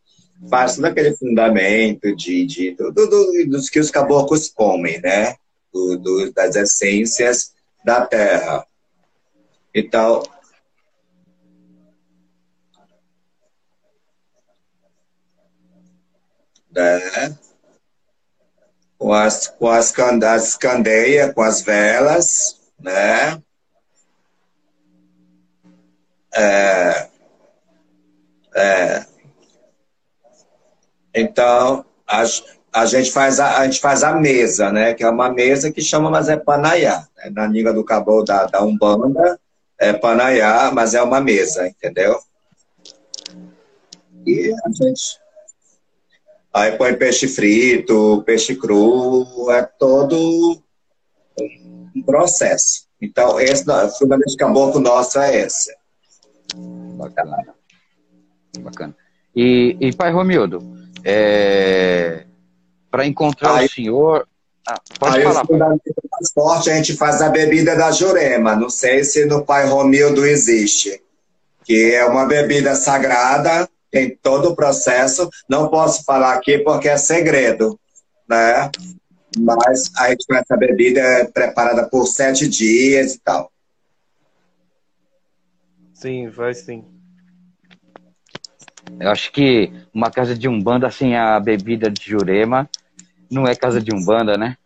Faz 0.48 0.77
todo 0.77 0.85
aquele 0.85 1.16
fundamento 1.16 2.14
de, 2.14 2.46
de, 2.46 2.70
do- 2.77 2.92
do- 2.92 3.46
dos 3.51 3.68
que 3.68 3.81
os 3.81 3.90
caboclos 3.90 4.48
comem, 4.48 5.01
né? 5.01 5.35
Do- 5.72 5.96
do- 5.98 6.33
das 6.33 6.55
essências 6.55 7.53
da 7.85 8.07
terra. 8.07 8.64
Então, 9.75 10.22
né? 16.72 17.37
Com 18.98 19.12
as, 19.12 19.48
com 19.48 19.68
as, 19.68 19.92
as 19.98 20.56
candeias, 20.56 21.32
com 21.35 21.42
as 21.42 21.62
velas, 21.62 22.61
né? 22.78 23.40
É, 26.35 27.08
é. 28.54 29.06
Então, 31.14 31.85
a, 32.06 32.24
a, 32.72 32.87
gente 32.87 33.11
faz 33.12 33.38
a, 33.38 33.58
a 33.58 33.64
gente 33.64 33.80
faz 33.80 34.02
a 34.02 34.14
mesa, 34.14 34.72
né? 34.72 34.94
Que 34.94 35.04
é 35.04 35.11
uma 35.11 35.30
mesa 35.30 35.70
que 35.70 35.82
chama, 35.82 36.11
mas 36.11 36.28
é 36.28 36.37
panaiá. 36.37 37.06
Né? 37.16 37.30
Na 37.30 37.46
língua 37.46 37.72
do 37.72 37.85
caboclo 37.85 38.24
da, 38.24 38.46
da 38.46 38.62
Umbanda, 38.62 39.38
é 39.78 39.92
panaiá, 39.92 40.70
mas 40.72 40.94
é 40.94 41.02
uma 41.02 41.20
mesa, 41.20 41.66
entendeu? 41.66 42.18
E 44.24 44.54
a 44.64 44.70
gente 44.70 45.21
Aí 46.52 46.72
põe 46.72 46.94
peixe 46.94 47.26
frito, 47.26 48.22
peixe 48.26 48.54
cru, 48.54 49.50
é 49.50 49.62
todo 49.62 50.62
um 51.96 52.02
processo. 52.04 52.86
Então, 53.00 53.40
esse 53.40 53.68
o 53.68 53.88
fundamento 53.90 54.28
de 54.28 54.36
caboclo 54.36 54.80
nosso 54.80 55.18
é 55.18 55.40
esse. 55.40 55.74
Bacana. 56.54 57.54
Bacana. 58.60 58.96
E, 59.34 59.76
e 59.80 59.92
pai 59.94 60.12
Romildo, 60.12 60.62
é, 61.02 62.24
para 62.90 63.06
encontrar 63.06 63.56
Aí- 63.56 63.66
o 63.66 63.70
senhor. 63.70 64.28
Ah, 64.68 64.80
pode 65.00 65.16
Aí 65.16 65.24
falar, 65.24 65.42
o 65.42 65.46
fundamento 65.46 65.82
mais 66.12 66.32
forte 66.32 66.70
a 66.70 66.76
gente 66.76 66.94
faz 66.96 67.20
a 67.20 67.28
bebida 67.28 67.74
da 67.74 67.90
Jurema. 67.90 68.54
Não 68.54 68.70
sei 68.70 69.02
se 69.02 69.24
no 69.24 69.44
Pai 69.44 69.66
Romildo 69.66 70.24
existe. 70.24 71.02
Que 71.64 71.92
é 71.94 72.04
uma 72.04 72.26
bebida 72.26 72.76
sagrada, 72.76 73.68
tem 73.92 74.16
todo 74.16 74.48
o 74.48 74.57
processo. 74.57 75.28
Não 75.48 75.68
posso 75.68 76.02
falar 76.02 76.35
aqui 76.35 76.59
porque 76.59 76.88
é 76.88 76.96
segredo, 76.96 77.78
né? 78.26 78.70
Mas 79.38 79.90
a 79.96 80.11
gente 80.11 80.24
faz 80.26 80.42
essa 80.42 80.57
bebida 80.57 81.00
é 81.00 81.24
preparada 81.26 81.88
por 81.88 82.07
sete 82.07 82.48
dias 82.48 83.14
e 83.14 83.20
tal. 83.20 83.52
sim, 85.94 86.28
vai 86.28 86.52
sim. 86.55 86.85
Eu 88.98 89.11
acho 89.11 89.31
que 89.31 89.72
uma 89.94 90.11
casa 90.11 90.37
de 90.37 90.48
umbanda 90.48 90.90
sem 90.90 91.16
a 91.16 91.38
bebida 91.38 91.88
de 91.88 92.02
Jurema 92.02 92.68
não 93.31 93.46
é 93.46 93.55
casa 93.55 93.81
de 93.81 93.94
umbanda, 93.94 94.37
né? 94.37 94.57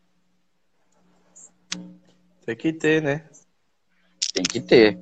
Tem 2.45 2.57
que 2.57 2.73
ter, 2.73 3.03
né? 3.03 3.25
Tem 4.33 4.45
que 4.45 4.61
ter. 4.61 4.99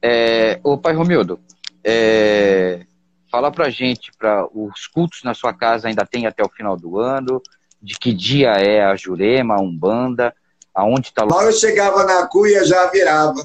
É, 0.00 0.60
ô 0.62 0.76
pai 0.76 0.94
Romildo, 0.94 1.40
é, 1.82 2.84
fala 3.32 3.50
pra 3.50 3.70
gente, 3.70 4.12
para 4.12 4.46
os 4.54 4.86
cultos 4.86 5.22
na 5.22 5.32
sua 5.32 5.54
casa 5.54 5.88
ainda 5.88 6.04
tem 6.04 6.26
até 6.26 6.44
o 6.44 6.50
final 6.50 6.76
do 6.76 6.98
ano, 6.98 7.40
de 7.80 7.98
que 7.98 8.12
dia 8.12 8.50
é 8.50 8.84
a 8.84 8.94
Jurema, 8.94 9.54
a 9.54 9.60
Umbanda, 9.60 10.34
aonde 10.74 11.08
está 11.08 11.24
Mal 11.24 11.44
eu 11.44 11.52
chegava 11.52 12.04
na 12.04 12.28
cuia, 12.28 12.62
já 12.62 12.90
virava. 12.90 13.42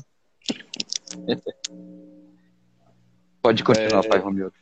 Pode 3.41 3.63
continuar, 3.63 4.03
É, 4.03 4.07
pai 4.09 4.19
Romildo. 4.19 4.53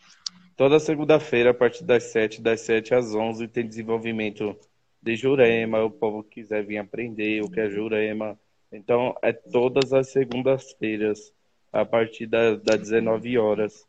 Toda 0.55 0.79
segunda-feira, 0.79 1.49
a 1.49 1.53
partir 1.55 1.83
das 1.83 2.03
7, 2.03 2.39
das 2.39 2.61
7 2.61 2.93
às 2.93 3.15
11, 3.15 3.47
tem 3.47 3.67
desenvolvimento 3.67 4.55
de 5.01 5.15
Jurema. 5.15 5.83
O 5.83 5.89
povo 5.89 6.23
quiser 6.23 6.63
vir 6.63 6.77
aprender 6.77 7.41
o 7.43 7.49
que 7.49 7.59
é 7.59 7.69
Jurema. 7.69 8.37
Então, 8.71 9.15
é 9.23 9.33
todas 9.33 9.91
as 9.91 10.09
segundas-feiras, 10.09 11.33
a 11.73 11.83
partir 11.83 12.27
da- 12.27 12.55
das 12.55 12.79
19 12.79 13.37
horas 13.39 13.85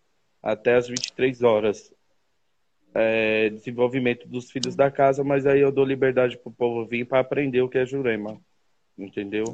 até 0.46 0.76
as 0.76 0.86
23 0.86 1.42
horas. 1.42 1.92
É, 2.94 3.50
desenvolvimento 3.50 4.26
dos 4.26 4.50
filhos 4.50 4.74
da 4.76 4.90
casa, 4.90 5.22
mas 5.22 5.44
aí 5.44 5.60
eu 5.60 5.72
dou 5.72 5.84
liberdade 5.84 6.38
pro 6.38 6.52
povo 6.52 6.86
vir 6.86 7.04
para 7.04 7.18
aprender 7.18 7.60
o 7.60 7.68
que 7.68 7.78
é 7.78 7.84
Jurema. 7.84 8.40
Entendeu? 8.96 9.44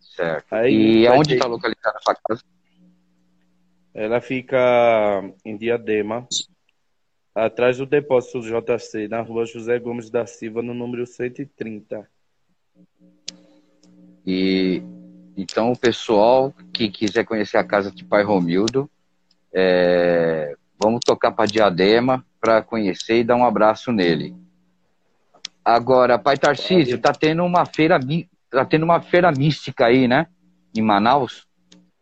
Certo. 0.00 0.52
Aí 0.52 1.04
e 1.04 1.24
ter- 1.24 1.34
está 1.34 1.46
localizada 1.46 1.96
a 1.96 2.02
sua 2.02 2.14
casa? 2.16 2.42
Ela 3.94 4.20
fica 4.20 4.58
em 5.44 5.56
Diadema, 5.56 6.26
atrás 7.34 7.78
do 7.78 7.86
depósito 7.86 8.42
JC, 8.42 9.08
na 9.08 9.20
rua 9.22 9.46
José 9.46 9.78
Gomes 9.78 10.10
da 10.10 10.26
Silva, 10.26 10.60
no 10.60 10.74
número 10.74 11.06
130. 11.06 12.06
E 14.26 14.82
então 15.40 15.72
o 15.72 15.78
pessoal 15.78 16.52
que 16.72 16.90
quiser 16.90 17.24
conhecer 17.24 17.56
a 17.56 17.64
casa 17.64 17.90
de 17.90 18.04
Pai 18.04 18.22
Romildo, 18.22 18.90
é, 19.52 20.54
vamos 20.80 21.00
tocar 21.04 21.32
para 21.32 21.46
Diadema 21.46 22.24
para 22.40 22.62
conhecer 22.62 23.20
e 23.20 23.24
dar 23.24 23.36
um 23.36 23.44
abraço 23.44 23.92
nele. 23.92 24.34
Agora, 25.64 26.18
Pai 26.18 26.36
Tarcísio, 26.36 26.98
tá 26.98 27.12
tendo 27.12 27.44
uma 27.44 27.66
feira, 27.66 27.98
tá 28.50 28.64
tendo 28.64 28.84
uma 28.84 29.00
feira 29.00 29.30
mística 29.30 29.86
aí, 29.86 30.08
né? 30.08 30.26
Em 30.74 30.82
Manaus. 30.82 31.46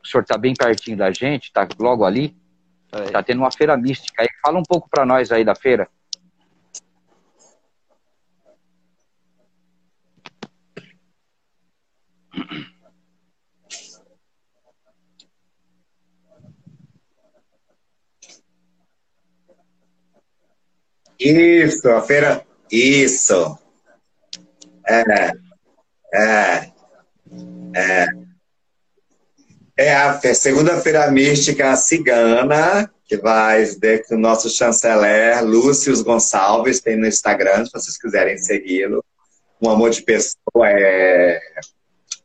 O 0.03 0.07
senhor 0.07 0.25
tá 0.25 0.39
bem 0.39 0.55
pertinho 0.55 0.97
da 0.97 1.11
gente, 1.11 1.53
tá 1.53 1.67
logo 1.79 2.05
ali. 2.05 2.37
É. 2.93 3.03
Tá 3.11 3.23
tendo 3.23 3.39
uma 3.39 3.51
feira 3.51 3.77
mística 3.77 4.23
aí. 4.23 4.29
Fala 4.43 4.59
um 4.59 4.62
pouco 4.62 4.89
para 4.89 5.05
nós 5.05 5.33
aí 5.33 5.45
da 5.45 5.55
feira. 5.55 5.89
Isso, 21.19 21.89
a 21.91 22.01
feira. 22.03 22.45
Isso. 22.71 23.59
É. 24.87 25.33
É. 26.14 26.71
É. 27.75 28.07
É 29.77 29.95
a 29.95 30.19
fe- 30.19 30.35
segunda-feira 30.35 31.09
mística 31.11 31.77
cigana, 31.77 32.91
que 33.05 33.16
vai 33.16 33.64
que 34.07 34.14
o 34.14 34.19
nosso 34.19 34.51
chanceler, 34.51 35.43
Lúcio 35.45 36.03
Gonçalves, 36.03 36.81
tem 36.81 36.97
no 36.97 37.07
Instagram, 37.07 37.64
se 37.64 37.73
vocês 37.73 37.97
quiserem 37.97 38.37
segui-lo. 38.39 39.05
Um 39.62 39.71
amor 39.71 39.91
de 39.91 40.03
pessoa 40.03 40.69
é, 40.69 41.41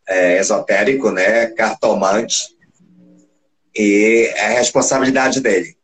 é 0.08 0.40
esotérico, 0.40 1.12
né? 1.12 1.48
Cartomante. 1.48 2.56
E 3.76 4.32
é 4.36 4.50
responsabilidade 4.60 5.40
dele. 5.40 5.76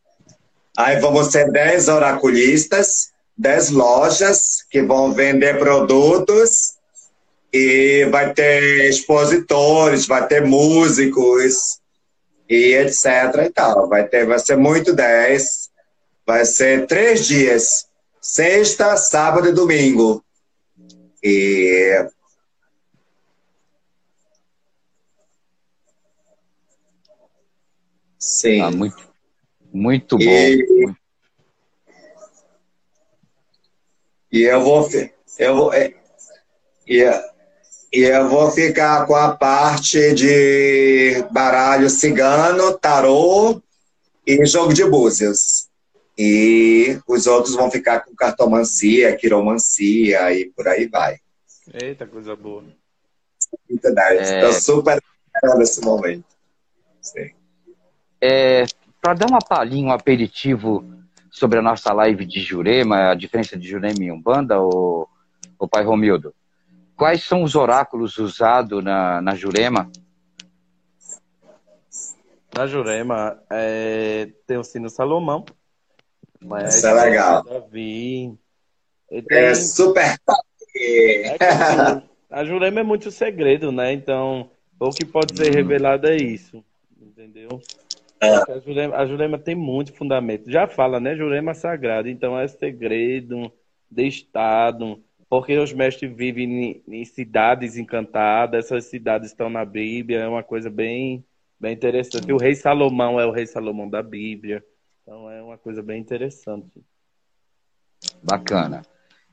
Aí 0.79 0.97
vamos 1.01 1.27
ser 1.27 1.51
10 1.51 1.89
oraculistas, 1.89 3.11
10 3.37 3.71
lojas 3.71 4.63
que 4.71 4.81
vão 4.81 5.11
vender 5.11 5.59
produtos 5.59 6.75
e 7.51 8.07
vai 8.09 8.33
ter 8.33 8.87
expositores, 8.87 10.07
vai 10.07 10.25
ter 10.25 10.45
músicos, 10.45 11.81
e 12.49 12.75
etc 12.75 13.05
e 13.45 13.49
tal. 13.49 13.89
Vai 13.89 14.07
ter, 14.07 14.25
vai 14.25 14.39
ser 14.39 14.55
muito 14.55 14.93
10. 14.93 15.69
Vai 16.25 16.45
ser 16.45 16.87
três 16.87 17.27
dias. 17.27 17.85
Sexta, 18.21 18.95
sábado 18.95 19.49
e 19.49 19.51
domingo. 19.51 20.23
E 21.21 22.07
Sim. 28.17 28.61
Ah, 28.61 28.71
muito, 28.71 29.08
muito 29.71 30.17
bom. 30.17 30.23
E, 30.23 30.93
e 34.31 34.41
eu 34.43 34.61
vou, 34.61 34.89
eu 35.37 35.55
vou, 35.55 35.73
é, 35.73 35.93
e, 36.87 37.03
e 37.93 37.99
eu 38.01 38.29
vou 38.29 38.51
ficar 38.51 39.05
com 39.05 39.15
a 39.15 39.35
parte 39.35 40.13
de 40.13 41.23
baralho 41.31 41.89
cigano, 41.89 42.77
tarô 42.77 43.61
e 44.25 44.45
jogo 44.45 44.73
de 44.73 44.85
búzios. 44.85 45.67
E 46.17 46.99
os 47.07 47.27
outros 47.27 47.55
vão 47.55 47.71
ficar 47.71 48.01
com 48.01 48.13
cartomancia, 48.13 49.15
quiromancia 49.15 50.33
e 50.33 50.49
por 50.49 50.67
aí 50.67 50.85
vai. 50.87 51.17
Eita, 51.73 52.05
coisa 52.05 52.35
boa. 52.35 52.63
Estou 53.69 54.49
é... 54.49 54.51
super 54.51 55.01
nesse 55.57 55.81
momento. 55.81 56.25
Sim. 57.01 57.31
É, 58.21 58.65
Para 59.01 59.13
dar 59.13 59.29
uma 59.29 59.39
palhinha, 59.39 59.87
um 59.87 59.91
aperitivo 59.91 60.83
sobre 61.31 61.59
a 61.59 61.61
nossa 61.61 61.93
live 61.93 62.25
de 62.25 62.41
Jurema, 62.41 63.11
a 63.11 63.15
diferença 63.15 63.57
de 63.57 63.67
Jurema 63.67 64.03
e 64.03 64.11
Umbanda, 64.11 64.61
o, 64.61 65.07
o 65.57 65.67
pai 65.67 65.83
Romildo, 65.83 66.33
Quais 66.99 67.23
são 67.23 67.43
os 67.43 67.55
oráculos 67.55 68.17
usados 68.17 68.83
na, 68.83 69.21
na 69.21 69.33
Jurema? 69.33 69.89
Na 72.53 72.67
Jurema 72.67 73.41
é, 73.49 74.27
tem 74.45 74.57
o 74.57 74.65
sino 74.65 74.89
Salomão. 74.89 75.45
Mas 76.41 76.75
Isso 76.75 76.87
é 76.87 76.93
legal. 76.93 77.43
Davi. 77.45 78.37
Tem... 79.07 79.23
É 79.29 79.55
super 79.55 80.19
top. 80.25 80.43
É 80.75 81.37
a 82.29 82.43
Jurema 82.43 82.81
é 82.81 82.83
muito 82.83 83.09
segredo, 83.11 83.71
né? 83.71 83.93
Então, 83.93 84.51
o 84.77 84.89
que 84.89 85.05
pode 85.05 85.37
ser 85.37 85.51
hum. 85.51 85.55
revelado 85.55 86.05
é 86.05 86.17
isso. 86.17 86.61
Entendeu? 87.01 87.61
É. 88.21 88.51
A, 88.51 88.59
Jurema, 88.59 88.95
a 88.95 89.05
Jurema 89.05 89.37
tem 89.37 89.55
muito 89.55 89.93
fundamento. 89.93 90.51
Já 90.51 90.67
fala, 90.67 90.99
né? 90.99 91.15
Jurema 91.15 91.53
sagrado. 91.53 92.09
Então 92.09 92.37
é 92.37 92.47
segredo 92.47 93.51
de 93.89 94.07
Estado 94.07 95.01
porque 95.29 95.57
os 95.59 95.71
mestres 95.71 96.11
vivem 96.11 96.81
em, 96.87 97.05
cidades 97.05 97.77
encantadas, 97.77 98.65
essas 98.65 98.85
cidades 98.85 99.29
estão 99.29 99.47
na 99.47 99.63
Bíblia, 99.63 100.21
é 100.21 100.27
uma 100.27 100.41
coisa 100.41 100.71
bem, 100.71 101.23
bem 101.59 101.73
interessante. 101.73 102.33
O 102.33 102.37
rei 102.37 102.55
Salomão 102.55 103.19
é 103.19 103.25
o 103.27 103.31
rei 103.31 103.45
Salomão 103.45 103.87
da 103.87 104.01
Bíblia, 104.01 104.63
então 105.03 105.29
é 105.29 105.41
uma 105.43 105.57
coisa 105.57 105.83
bem 105.83 106.01
interessante. 106.01 106.83
Bacana. 108.23 108.81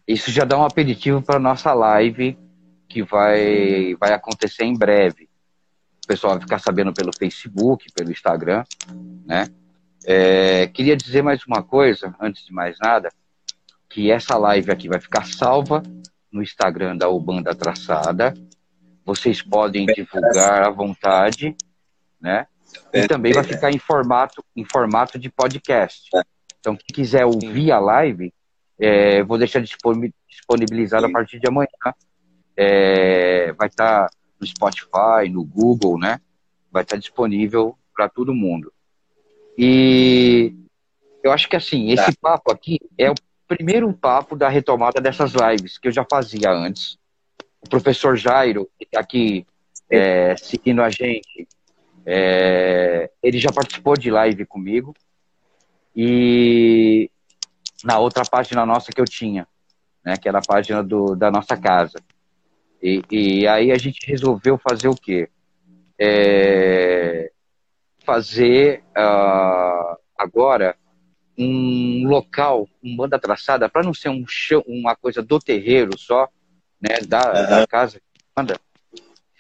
Isso 0.07 0.30
já 0.30 0.45
dá 0.45 0.59
um 0.59 0.64
aperitivo 0.64 1.22
para 1.22 1.39
nossa 1.39 1.72
live 1.72 2.39
que 2.87 3.03
vai, 3.03 3.95
vai 3.95 4.12
acontecer 4.12 4.64
em 4.64 4.76
breve. 4.76 5.28
O 6.07 6.09
pessoal 6.09 6.35
vai 6.35 6.43
ficar 6.43 6.61
sabendo 6.61 6.95
pelo 6.95 7.11
Facebook, 7.13 7.91
pelo 7.93 8.13
Instagram, 8.13 8.63
né? 9.27 9.49
É, 10.07 10.69
queria 10.69 10.97
dizer 10.97 11.21
mais 11.21 11.45
uma 11.45 11.65
coisa, 11.65 12.15
antes 12.21 12.47
de 12.47 12.53
mais 12.53 12.79
nada 12.79 13.09
que 13.89 14.13
essa 14.13 14.39
live 14.39 14.71
aqui 14.71 14.89
vai 14.89 15.01
ficar 15.01 15.27
salva 15.27 15.83
no 16.31 16.45
Instagram 16.45 16.97
da 16.97 17.09
Ubanda 17.09 17.57
Traçada. 17.57 18.35
Vocês 19.05 19.43
podem 19.43 19.85
divulgar 19.85 20.63
à 20.63 20.71
vontade, 20.71 21.57
né? 22.21 22.47
E 22.95 23.09
também 23.09 23.33
vai 23.33 23.43
ficar 23.43 23.73
em 23.73 23.79
formato, 23.79 24.45
em 24.55 24.65
formato 24.65 25.19
de 25.19 25.29
podcast. 25.29 26.09
Então, 26.61 26.77
quem 26.77 26.95
quiser 26.95 27.25
ouvir 27.25 27.73
a 27.73 27.81
live, 27.81 28.33
é, 28.79 29.25
vou 29.25 29.39
deixar 29.39 29.61
disponibilizado 29.61 31.07
a 31.07 31.11
partir 31.11 31.41
de 31.41 31.49
amanhã. 31.49 31.67
É, 32.57 33.53
vai 33.55 33.67
estar 33.67 34.07
tá 34.07 34.11
no 34.47 34.57
Spotify, 34.57 35.28
no 35.30 35.44
Google, 35.44 35.99
né? 35.99 36.20
Vai 36.70 36.82
estar 36.82 36.97
disponível 36.97 37.76
para 37.94 38.09
todo 38.09 38.34
mundo. 38.34 38.72
E 39.59 40.55
eu 41.22 41.32
acho 41.32 41.49
que 41.49 41.57
assim, 41.57 41.90
esse 41.90 42.12
tá. 42.12 42.18
papo 42.20 42.53
aqui 42.53 42.78
é 42.97 43.11
o 43.11 43.14
primeiro 43.49 43.92
papo 43.92 44.36
da 44.36 44.49
retomada 44.49 45.01
dessas 45.01 45.32
lives, 45.32 45.78
que 45.78 45.88
eu 45.88 45.92
já 45.92 46.05
fazia 46.09 46.51
antes. 46.51 46.99
O 47.64 47.68
professor 47.68 48.16
Jairo, 48.16 48.68
que 48.78 48.84
está 48.84 49.01
aqui 49.01 49.47
é, 49.90 50.36
seguindo 50.36 50.82
a 50.82 50.90
gente, 50.90 51.49
é, 52.05 53.11
ele 53.22 53.38
já 53.38 53.51
participou 53.53 53.97
de 53.97 54.11
live 54.11 54.44
comigo. 54.44 54.94
E 55.94 57.11
na 57.82 57.99
outra 57.99 58.24
página 58.24 58.66
nossa 58.66 58.92
que 58.92 59.01
eu 59.01 59.07
tinha, 59.07 59.47
né, 60.05 60.16
que 60.16 60.28
era 60.28 60.38
a 60.38 60.47
página 60.47 60.82
do, 60.82 61.16
da 61.16 61.30
nossa 61.30 61.57
casa. 61.57 61.99
E, 62.83 63.03
e 63.11 63.49
aí 63.49 63.72
a 63.72 63.79
gente 63.79 64.07
resolveu 64.07 64.59
fazer 64.59 64.89
o 64.89 64.95
quê? 64.95 65.29
É, 65.99 67.31
fazer 68.05 68.85
uh, 68.97 69.97
agora 70.16 70.77
um 71.39 72.07
local, 72.07 72.68
um 72.83 72.97
banda 72.97 73.18
traçada, 73.18 73.68
para 73.68 73.83
não 73.83 73.93
ser 73.93 74.09
um 74.09 74.24
chão, 74.27 74.62
uma 74.66 74.97
coisa 74.97 75.22
do 75.22 75.39
terreiro 75.39 75.99
só, 75.99 76.29
né, 76.81 76.99
da, 77.07 77.18
uhum. 77.18 77.51
da 77.51 77.66
casa, 77.66 78.01
manda 78.37 78.59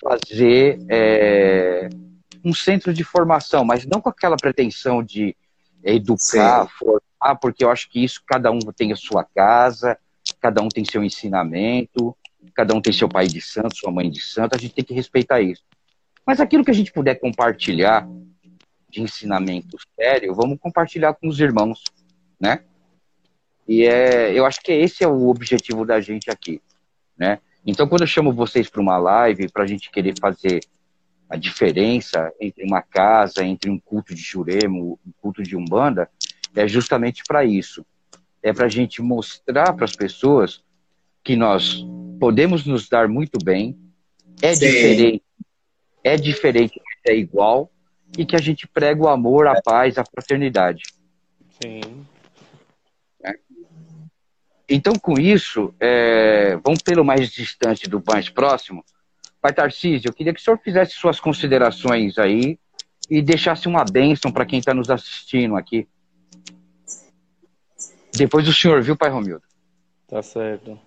fazer 0.00 0.78
é, 0.88 1.88
um 2.44 2.52
centro 2.52 2.92
de 2.92 3.02
formação, 3.02 3.64
mas 3.64 3.86
não 3.86 4.00
com 4.00 4.10
aquela 4.10 4.36
pretensão 4.36 5.02
de 5.02 5.34
educar, 5.82 6.64
Sim. 6.64 6.72
formar, 6.78 7.36
porque 7.40 7.64
eu 7.64 7.70
acho 7.70 7.88
que 7.88 8.04
isso 8.04 8.22
cada 8.26 8.50
um 8.50 8.58
tem 8.58 8.92
a 8.92 8.96
sua 8.96 9.24
casa, 9.24 9.98
cada 10.40 10.62
um 10.62 10.68
tem 10.68 10.84
seu 10.84 11.02
ensinamento, 11.02 12.16
cada 12.54 12.74
um 12.74 12.80
tem 12.80 12.92
seu 12.92 13.08
pai 13.08 13.26
de 13.26 13.40
santo, 13.40 13.76
sua 13.76 13.90
mãe 13.90 14.10
de 14.10 14.20
santo, 14.20 14.54
a 14.54 14.58
gente 14.58 14.74
tem 14.74 14.84
que 14.84 14.94
respeitar 14.94 15.40
isso. 15.40 15.62
Mas 16.26 16.40
aquilo 16.40 16.64
que 16.64 16.70
a 16.70 16.74
gente 16.74 16.92
puder 16.92 17.14
compartilhar, 17.16 18.08
de 18.88 19.02
ensinamento 19.02 19.76
sério, 19.94 20.34
vamos 20.34 20.58
compartilhar 20.58 21.14
com 21.14 21.28
os 21.28 21.38
irmãos, 21.40 21.82
né? 22.40 22.64
E 23.68 23.84
é, 23.84 24.32
eu 24.32 24.46
acho 24.46 24.60
que 24.60 24.72
esse 24.72 25.02
é 25.02 25.08
o 25.08 25.28
objetivo 25.28 25.84
da 25.84 26.00
gente 26.00 26.30
aqui, 26.30 26.62
né? 27.16 27.38
Então, 27.64 27.88
quando 27.88 28.02
eu 28.02 28.06
chamo 28.06 28.32
vocês 28.32 28.68
para 28.68 28.80
uma 28.80 28.96
live, 28.96 29.50
para 29.50 29.64
a 29.64 29.66
gente 29.66 29.90
querer 29.90 30.14
fazer 30.20 30.60
a 31.28 31.36
diferença 31.36 32.32
entre 32.40 32.64
uma 32.64 32.80
casa, 32.80 33.44
entre 33.44 33.68
um 33.68 33.78
culto 33.78 34.14
de 34.14 34.22
Juremo, 34.22 34.98
um 35.04 35.12
culto 35.20 35.42
de 35.42 35.56
Umbanda, 35.56 36.08
é 36.54 36.68
justamente 36.68 37.24
para 37.26 37.44
isso. 37.44 37.84
É 38.42 38.52
para 38.52 38.66
a 38.66 38.68
gente 38.68 39.02
mostrar 39.02 39.72
para 39.72 39.84
as 39.84 39.96
pessoas 39.96 40.62
que 41.24 41.34
nós 41.34 41.84
podemos 42.18 42.64
nos 42.64 42.88
dar 42.88 43.08
muito 43.08 43.38
bem, 43.42 43.78
é 44.42 44.54
Sim. 44.54 44.66
diferente, 44.66 45.22
é 46.04 46.16
diferente, 46.16 46.80
é 47.06 47.14
igual, 47.14 47.70
e 48.16 48.24
que 48.24 48.36
a 48.36 48.40
gente 48.40 48.66
prega 48.66 49.02
o 49.02 49.08
amor, 49.08 49.46
a 49.46 49.60
paz, 49.60 49.98
a 49.98 50.04
fraternidade. 50.04 50.84
Sim. 51.62 52.04
É. 53.24 53.34
Então, 54.68 54.94
com 54.94 55.18
isso, 55.18 55.74
é, 55.80 56.56
vamos 56.64 56.82
pelo 56.82 57.04
mais 57.04 57.30
distante 57.30 57.88
do 57.88 58.02
mais 58.06 58.28
próximo. 58.28 58.84
Pai 59.40 59.52
Tarcísio, 59.52 60.08
eu 60.08 60.12
queria 60.12 60.34
que 60.34 60.40
o 60.40 60.42
senhor 60.42 60.58
fizesse 60.58 60.92
suas 60.92 61.20
considerações 61.20 62.18
aí 62.18 62.58
e 63.08 63.22
deixasse 63.22 63.68
uma 63.68 63.84
bênção 63.84 64.32
para 64.32 64.44
quem 64.44 64.58
está 64.58 64.74
nos 64.74 64.90
assistindo 64.90 65.56
aqui. 65.56 65.86
Depois 68.12 68.44
do 68.44 68.52
senhor, 68.52 68.82
viu, 68.82 68.96
Pai 68.96 69.10
Romildo? 69.10 69.44
Tá 70.08 70.22
certo. 70.22 70.78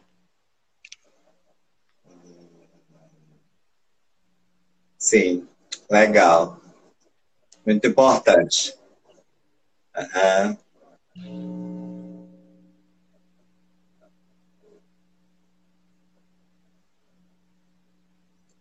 Sim, 5.00 5.48
legal. 5.90 6.60
Muito 7.66 7.88
importante. 7.88 8.76
Uhum. 9.96 10.58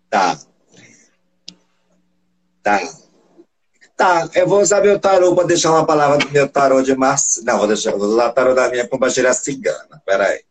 Tá. 0.08 0.38
Tá. 2.62 2.80
Tá, 3.96 4.28
eu 4.34 4.46
vou 4.46 4.60
usar 4.60 4.80
meu 4.80 4.98
tarô 5.00 5.34
para 5.34 5.48
deixar 5.48 5.72
uma 5.72 5.84
palavra 5.84 6.18
do 6.18 6.30
meu 6.30 6.48
tarô 6.48 6.80
de 6.82 6.94
março. 6.94 7.44
Não, 7.44 7.58
vou 7.58 7.66
deixar, 7.66 7.90
vou 7.96 8.08
usar 8.08 8.28
o 8.28 8.32
tarô 8.32 8.54
da 8.54 8.68
minha 8.68 8.86
companheira 8.86 9.34
cigana. 9.34 10.00
Peraí. 10.06 10.44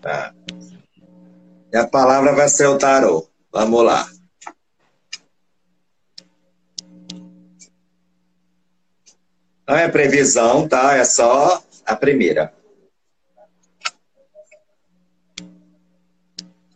Tá. 0.00 0.32
E 1.72 1.76
a 1.76 1.86
palavra 1.86 2.32
vai 2.32 2.48
ser 2.48 2.68
o 2.68 2.78
tarô. 2.78 3.31
Vamos 3.52 3.84
lá. 3.84 4.06
Não 9.68 9.76
é 9.76 9.88
previsão, 9.88 10.66
tá? 10.66 10.96
É 10.96 11.04
só 11.04 11.62
a 11.84 11.94
primeira. 11.94 12.52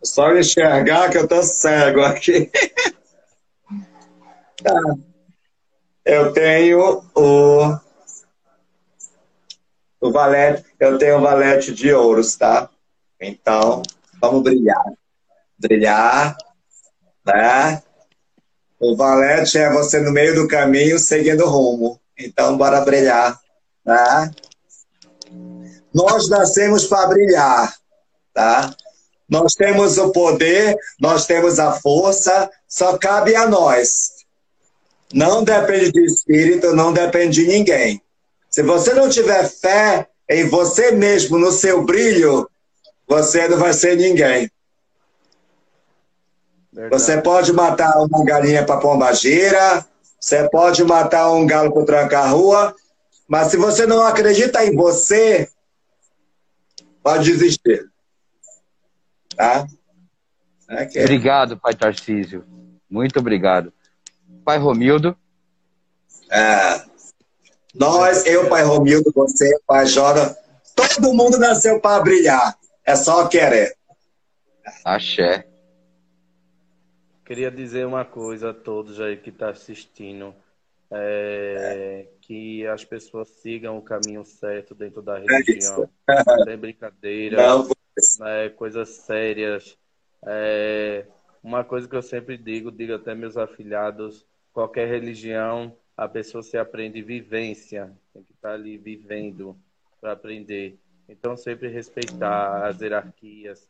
Só 0.03 0.35
enxergar 0.35 1.09
que 1.09 1.17
eu 1.17 1.27
tô 1.27 1.41
cego 1.43 2.01
aqui. 2.01 2.49
tá. 4.63 4.79
Eu 6.05 6.31
tenho 6.31 7.03
o 7.13 7.77
o 9.99 10.11
valete, 10.11 10.63
eu 10.79 10.97
tenho 10.97 11.17
o 11.17 11.21
valete 11.21 11.73
de 11.73 11.91
ouros, 11.91 12.35
tá? 12.35 12.69
Então, 13.19 13.81
vamos 14.21 14.43
brilhar. 14.43 14.85
Brilhar, 15.57 16.37
né? 17.27 17.81
O 18.79 18.95
valete 18.95 19.57
é 19.57 19.71
você 19.71 19.99
no 19.99 20.11
meio 20.11 20.35
do 20.35 20.47
caminho 20.47 20.97
seguindo 20.97 21.43
o 21.43 21.49
rumo. 21.49 21.99
Então, 22.17 22.57
bora 22.57 22.81
brilhar. 22.81 23.39
Tá? 23.83 24.31
Nós 25.93 26.29
nascemos 26.29 26.85
para 26.85 27.07
brilhar. 27.07 27.73
Tá? 28.33 28.73
Nós 29.27 29.53
temos 29.53 29.97
o 29.97 30.11
poder, 30.11 30.77
nós 30.99 31.25
temos 31.25 31.59
a 31.59 31.73
força, 31.73 32.49
só 32.67 32.97
cabe 32.97 33.35
a 33.35 33.47
nós. 33.47 34.11
Não 35.13 35.43
depende 35.43 35.91
de 35.91 36.05
espírito, 36.05 36.73
não 36.73 36.93
depende 36.93 37.41
de 37.41 37.47
ninguém. 37.47 38.01
Se 38.49 38.63
você 38.63 38.93
não 38.93 39.09
tiver 39.09 39.49
fé 39.49 40.07
em 40.29 40.47
você 40.47 40.91
mesmo, 40.91 41.37
no 41.37 41.51
seu 41.51 41.83
brilho, 41.83 42.49
você 43.07 43.47
não 43.47 43.57
vai 43.57 43.73
ser 43.73 43.97
ninguém. 43.97 44.49
Verdade. 46.77 47.01
Você 47.01 47.19
pode 47.19 47.51
matar 47.51 47.97
uma 47.97 48.23
galinha 48.23 48.63
para 48.63 48.79
pomba 48.79 49.11
gira, 49.11 49.83
você 50.19 50.47
pode 50.47 50.83
matar 50.83 51.31
um 51.31 51.47
galo 51.47 51.73
para 51.73 51.85
trancar 51.85 52.25
a 52.25 52.29
rua, 52.29 52.75
mas 53.27 53.47
se 53.47 53.57
você 53.57 53.87
não 53.87 54.05
acredita 54.05 54.63
em 54.63 54.75
você, 54.75 55.49
pode 57.01 57.31
desistir. 57.31 57.89
Tá? 59.35 59.65
Okay. 60.69 61.01
Obrigado, 61.01 61.57
pai 61.57 61.73
Tarcísio. 61.73 62.45
Muito 62.87 63.17
obrigado. 63.17 63.73
Pai 64.45 64.59
Romildo. 64.59 65.17
É, 66.29 66.83
nós, 67.73 68.23
eu, 68.27 68.47
pai 68.49 68.61
Romildo, 68.61 69.11
você, 69.15 69.49
pai 69.65 69.87
Jora, 69.87 70.37
todo 70.75 71.11
mundo 71.11 71.39
nasceu 71.39 71.81
para 71.81 72.03
brilhar. 72.03 72.55
É 72.85 72.95
só 72.95 73.27
querer. 73.27 73.75
Axé. 74.85 75.47
Queria 77.27 77.51
dizer 77.51 77.85
uma 77.85 78.05
coisa 78.05 78.51
a 78.51 78.53
todos 78.53 79.01
aí 79.01 79.17
que 79.17 79.31
estão 79.31 79.49
tá 79.49 79.53
assistindo. 79.53 80.33
É, 80.89 82.07
que 82.21 82.65
as 82.65 82.85
pessoas 82.85 83.27
sigam 83.27 83.77
o 83.77 83.81
caminho 83.81 84.23
certo 84.23 84.73
dentro 84.73 85.01
da 85.01 85.17
religião. 85.17 85.89
É 86.09 86.23
Sem 86.45 86.57
brincadeira, 86.57 87.35
Não, 87.35 87.67
né, 88.19 88.47
coisas 88.55 88.87
sérias. 88.87 89.77
É, 90.25 91.05
uma 91.43 91.65
coisa 91.65 91.85
que 91.85 91.97
eu 91.97 92.01
sempre 92.01 92.37
digo, 92.37 92.71
digo 92.71 92.93
até 92.93 93.13
meus 93.13 93.35
afilhados, 93.35 94.25
qualquer 94.53 94.87
religião, 94.87 95.75
a 95.97 96.07
pessoa 96.07 96.41
se 96.41 96.57
aprende 96.57 97.01
vivência, 97.01 97.91
tem 98.13 98.23
que 98.23 98.31
estar 98.31 98.49
tá 98.49 98.53
ali 98.53 98.77
vivendo 98.77 99.53
para 99.99 100.13
aprender. 100.13 100.79
Então, 101.09 101.35
sempre 101.35 101.67
respeitar 101.67 102.65
as 102.65 102.79
hierarquias, 102.79 103.69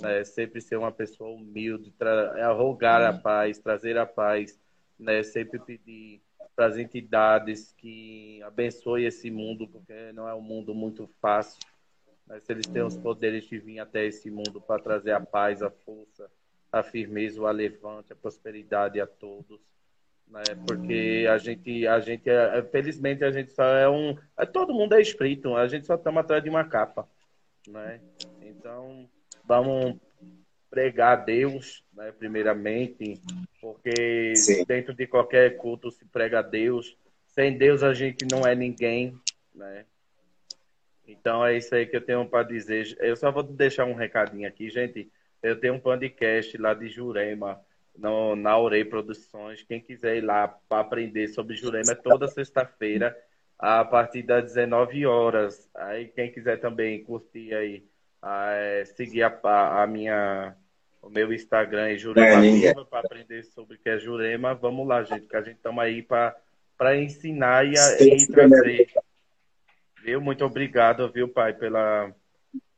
né? 0.00 0.24
sempre 0.24 0.60
ser 0.60 0.76
uma 0.76 0.92
pessoa 0.92 1.30
humilde, 1.30 1.94
arrogar 2.42 3.02
a 3.02 3.12
paz, 3.12 3.58
trazer 3.58 3.98
a 3.98 4.06
paz, 4.06 4.58
né? 4.98 5.22
sempre 5.22 5.58
pedir 5.58 6.22
para 6.54 6.66
as 6.66 6.76
entidades 6.76 7.72
que 7.78 8.42
abençoe 8.42 9.04
esse 9.04 9.30
mundo, 9.30 9.66
porque 9.66 10.12
não 10.12 10.28
é 10.28 10.34
um 10.34 10.42
mundo 10.42 10.74
muito 10.74 11.08
fácil. 11.20 11.58
Mas 12.26 12.44
se 12.44 12.52
eles 12.52 12.66
têm 12.66 12.82
os 12.82 12.96
poderes 12.96 13.44
de 13.44 13.58
vir 13.58 13.78
até 13.78 14.06
esse 14.06 14.30
mundo 14.30 14.60
para 14.60 14.82
trazer 14.82 15.12
a 15.12 15.20
paz, 15.20 15.62
a 15.62 15.70
força, 15.70 16.30
a 16.70 16.82
firmeza, 16.82 17.40
o 17.40 17.46
alevante, 17.46 18.12
a 18.12 18.16
prosperidade 18.16 19.00
a 19.00 19.06
todos. 19.06 19.60
Né? 20.26 20.42
Porque 20.66 21.26
a 21.28 21.36
gente, 21.36 21.86
a 21.86 22.00
gente, 22.00 22.30
é, 22.30 22.62
felizmente, 22.62 23.24
a 23.24 23.30
gente 23.30 23.52
só 23.52 23.64
é 23.64 23.88
um. 23.88 24.16
É, 24.38 24.46
todo 24.46 24.72
mundo 24.72 24.94
é 24.94 25.00
espírito, 25.00 25.54
a 25.54 25.66
gente 25.66 25.86
só 25.86 25.94
estamos 25.94 26.20
atrás 26.20 26.42
de 26.42 26.48
uma 26.48 26.64
capa. 26.64 27.06
Né? 27.68 28.00
Então, 28.40 29.08
vamos 29.52 29.98
pregar 30.70 31.12
a 31.12 31.16
Deus, 31.16 31.84
né, 31.92 32.10
primeiramente, 32.10 33.20
porque 33.60 34.34
Sim. 34.34 34.64
dentro 34.64 34.94
de 34.94 35.06
qualquer 35.06 35.58
culto 35.58 35.90
se 35.90 36.06
prega 36.06 36.38
a 36.38 36.42
Deus. 36.42 36.96
Sem 37.26 37.58
Deus 37.58 37.82
a 37.82 37.92
gente 37.92 38.24
não 38.32 38.46
é 38.46 38.54
ninguém, 38.54 39.14
né? 39.54 39.84
Então 41.06 41.44
é 41.44 41.54
isso 41.54 41.74
aí 41.74 41.84
que 41.84 41.94
eu 41.94 42.00
tenho 42.00 42.26
para 42.26 42.44
dizer. 42.44 42.96
Eu 42.98 43.14
só 43.14 43.30
vou 43.30 43.42
deixar 43.42 43.84
um 43.84 43.92
recadinho 43.92 44.48
aqui, 44.48 44.70
gente. 44.70 45.12
Eu 45.42 45.60
tenho 45.60 45.74
um 45.74 45.80
podcast 45.80 46.56
lá 46.56 46.72
de 46.72 46.88
Jurema, 46.88 47.60
no, 47.94 48.34
na 48.34 48.56
Orei 48.56 48.86
Produções. 48.86 49.62
Quem 49.62 49.82
quiser 49.82 50.16
ir 50.16 50.22
lá 50.22 50.48
para 50.48 50.80
aprender 50.80 51.28
sobre 51.28 51.56
Jurema 51.56 51.92
é 51.92 51.96
toda 51.96 52.26
sexta-feira, 52.26 53.14
a 53.58 53.84
partir 53.84 54.22
das 54.22 54.44
19 54.44 55.04
horas. 55.04 55.68
Aí 55.74 56.08
quem 56.08 56.32
quiser 56.32 56.58
também 56.58 57.04
curtir 57.04 57.52
aí, 57.52 57.84
é, 58.24 58.84
seguir 58.84 59.22
a, 59.22 59.82
a 59.82 59.86
minha 59.86 60.56
o 61.02 61.10
meu 61.10 61.32
Instagram 61.32 61.88
é 61.88 61.98
Jurema 61.98 62.46
é, 62.46 62.72
para 62.84 63.00
aprender 63.00 63.42
sobre 63.42 63.74
o 63.74 63.78
que 63.78 63.88
é 63.88 63.98
Jurema. 63.98 64.54
Vamos 64.54 64.86
lá, 64.86 65.02
gente, 65.02 65.26
que 65.26 65.36
a 65.36 65.42
gente 65.42 65.56
estamos 65.56 65.82
aí 65.82 66.00
para 66.00 66.96
ensinar 66.96 67.66
e, 67.66 67.76
a, 67.76 68.00
e 68.00 68.26
trazer. 68.28 68.88
Viu? 70.04 70.20
Muito 70.20 70.44
obrigado, 70.44 71.10
viu, 71.10 71.28
pai, 71.28 71.52
pela, 71.54 72.14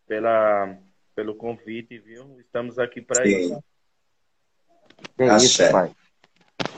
pela, 0.06 0.74
pelo 1.14 1.34
convite, 1.34 1.98
viu? 1.98 2.40
Estamos 2.40 2.78
aqui 2.78 3.02
para 3.02 3.26
isso. 3.26 3.62
É 5.18 5.36
isso, 5.36 5.70
pai. 5.70 5.94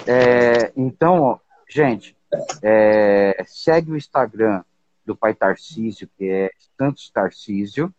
É, 0.05 0.73
então, 0.77 1.41
gente, 1.69 2.17
é, 2.61 3.45
segue 3.47 3.93
o 3.93 3.97
Instagram 3.97 4.64
do 5.05 5.17
pai 5.17 5.33
Tarcísio, 5.33 6.09
que 6.19 6.29
é 6.29 6.51
Santos 6.77 7.09
Tarcísio. 7.11 7.95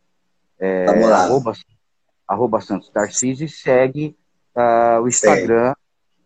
É. 0.59 0.85
Arroba 0.87 1.53
arroba 2.27 2.59
Santos 2.59 2.89
Tarcísio, 2.89 3.45
e 3.45 3.49
segue 3.49 4.17
uh, 4.55 5.01
o 5.01 5.07
Instagram 5.07 5.69
Sim. 5.69 5.75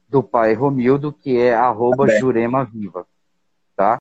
do 0.10 0.24
pai 0.24 0.54
Romildo, 0.54 1.14
que 1.14 1.38
é 1.38 1.54
arroba 1.54 2.08
Jurema 2.18 2.66
Viva. 2.66 3.06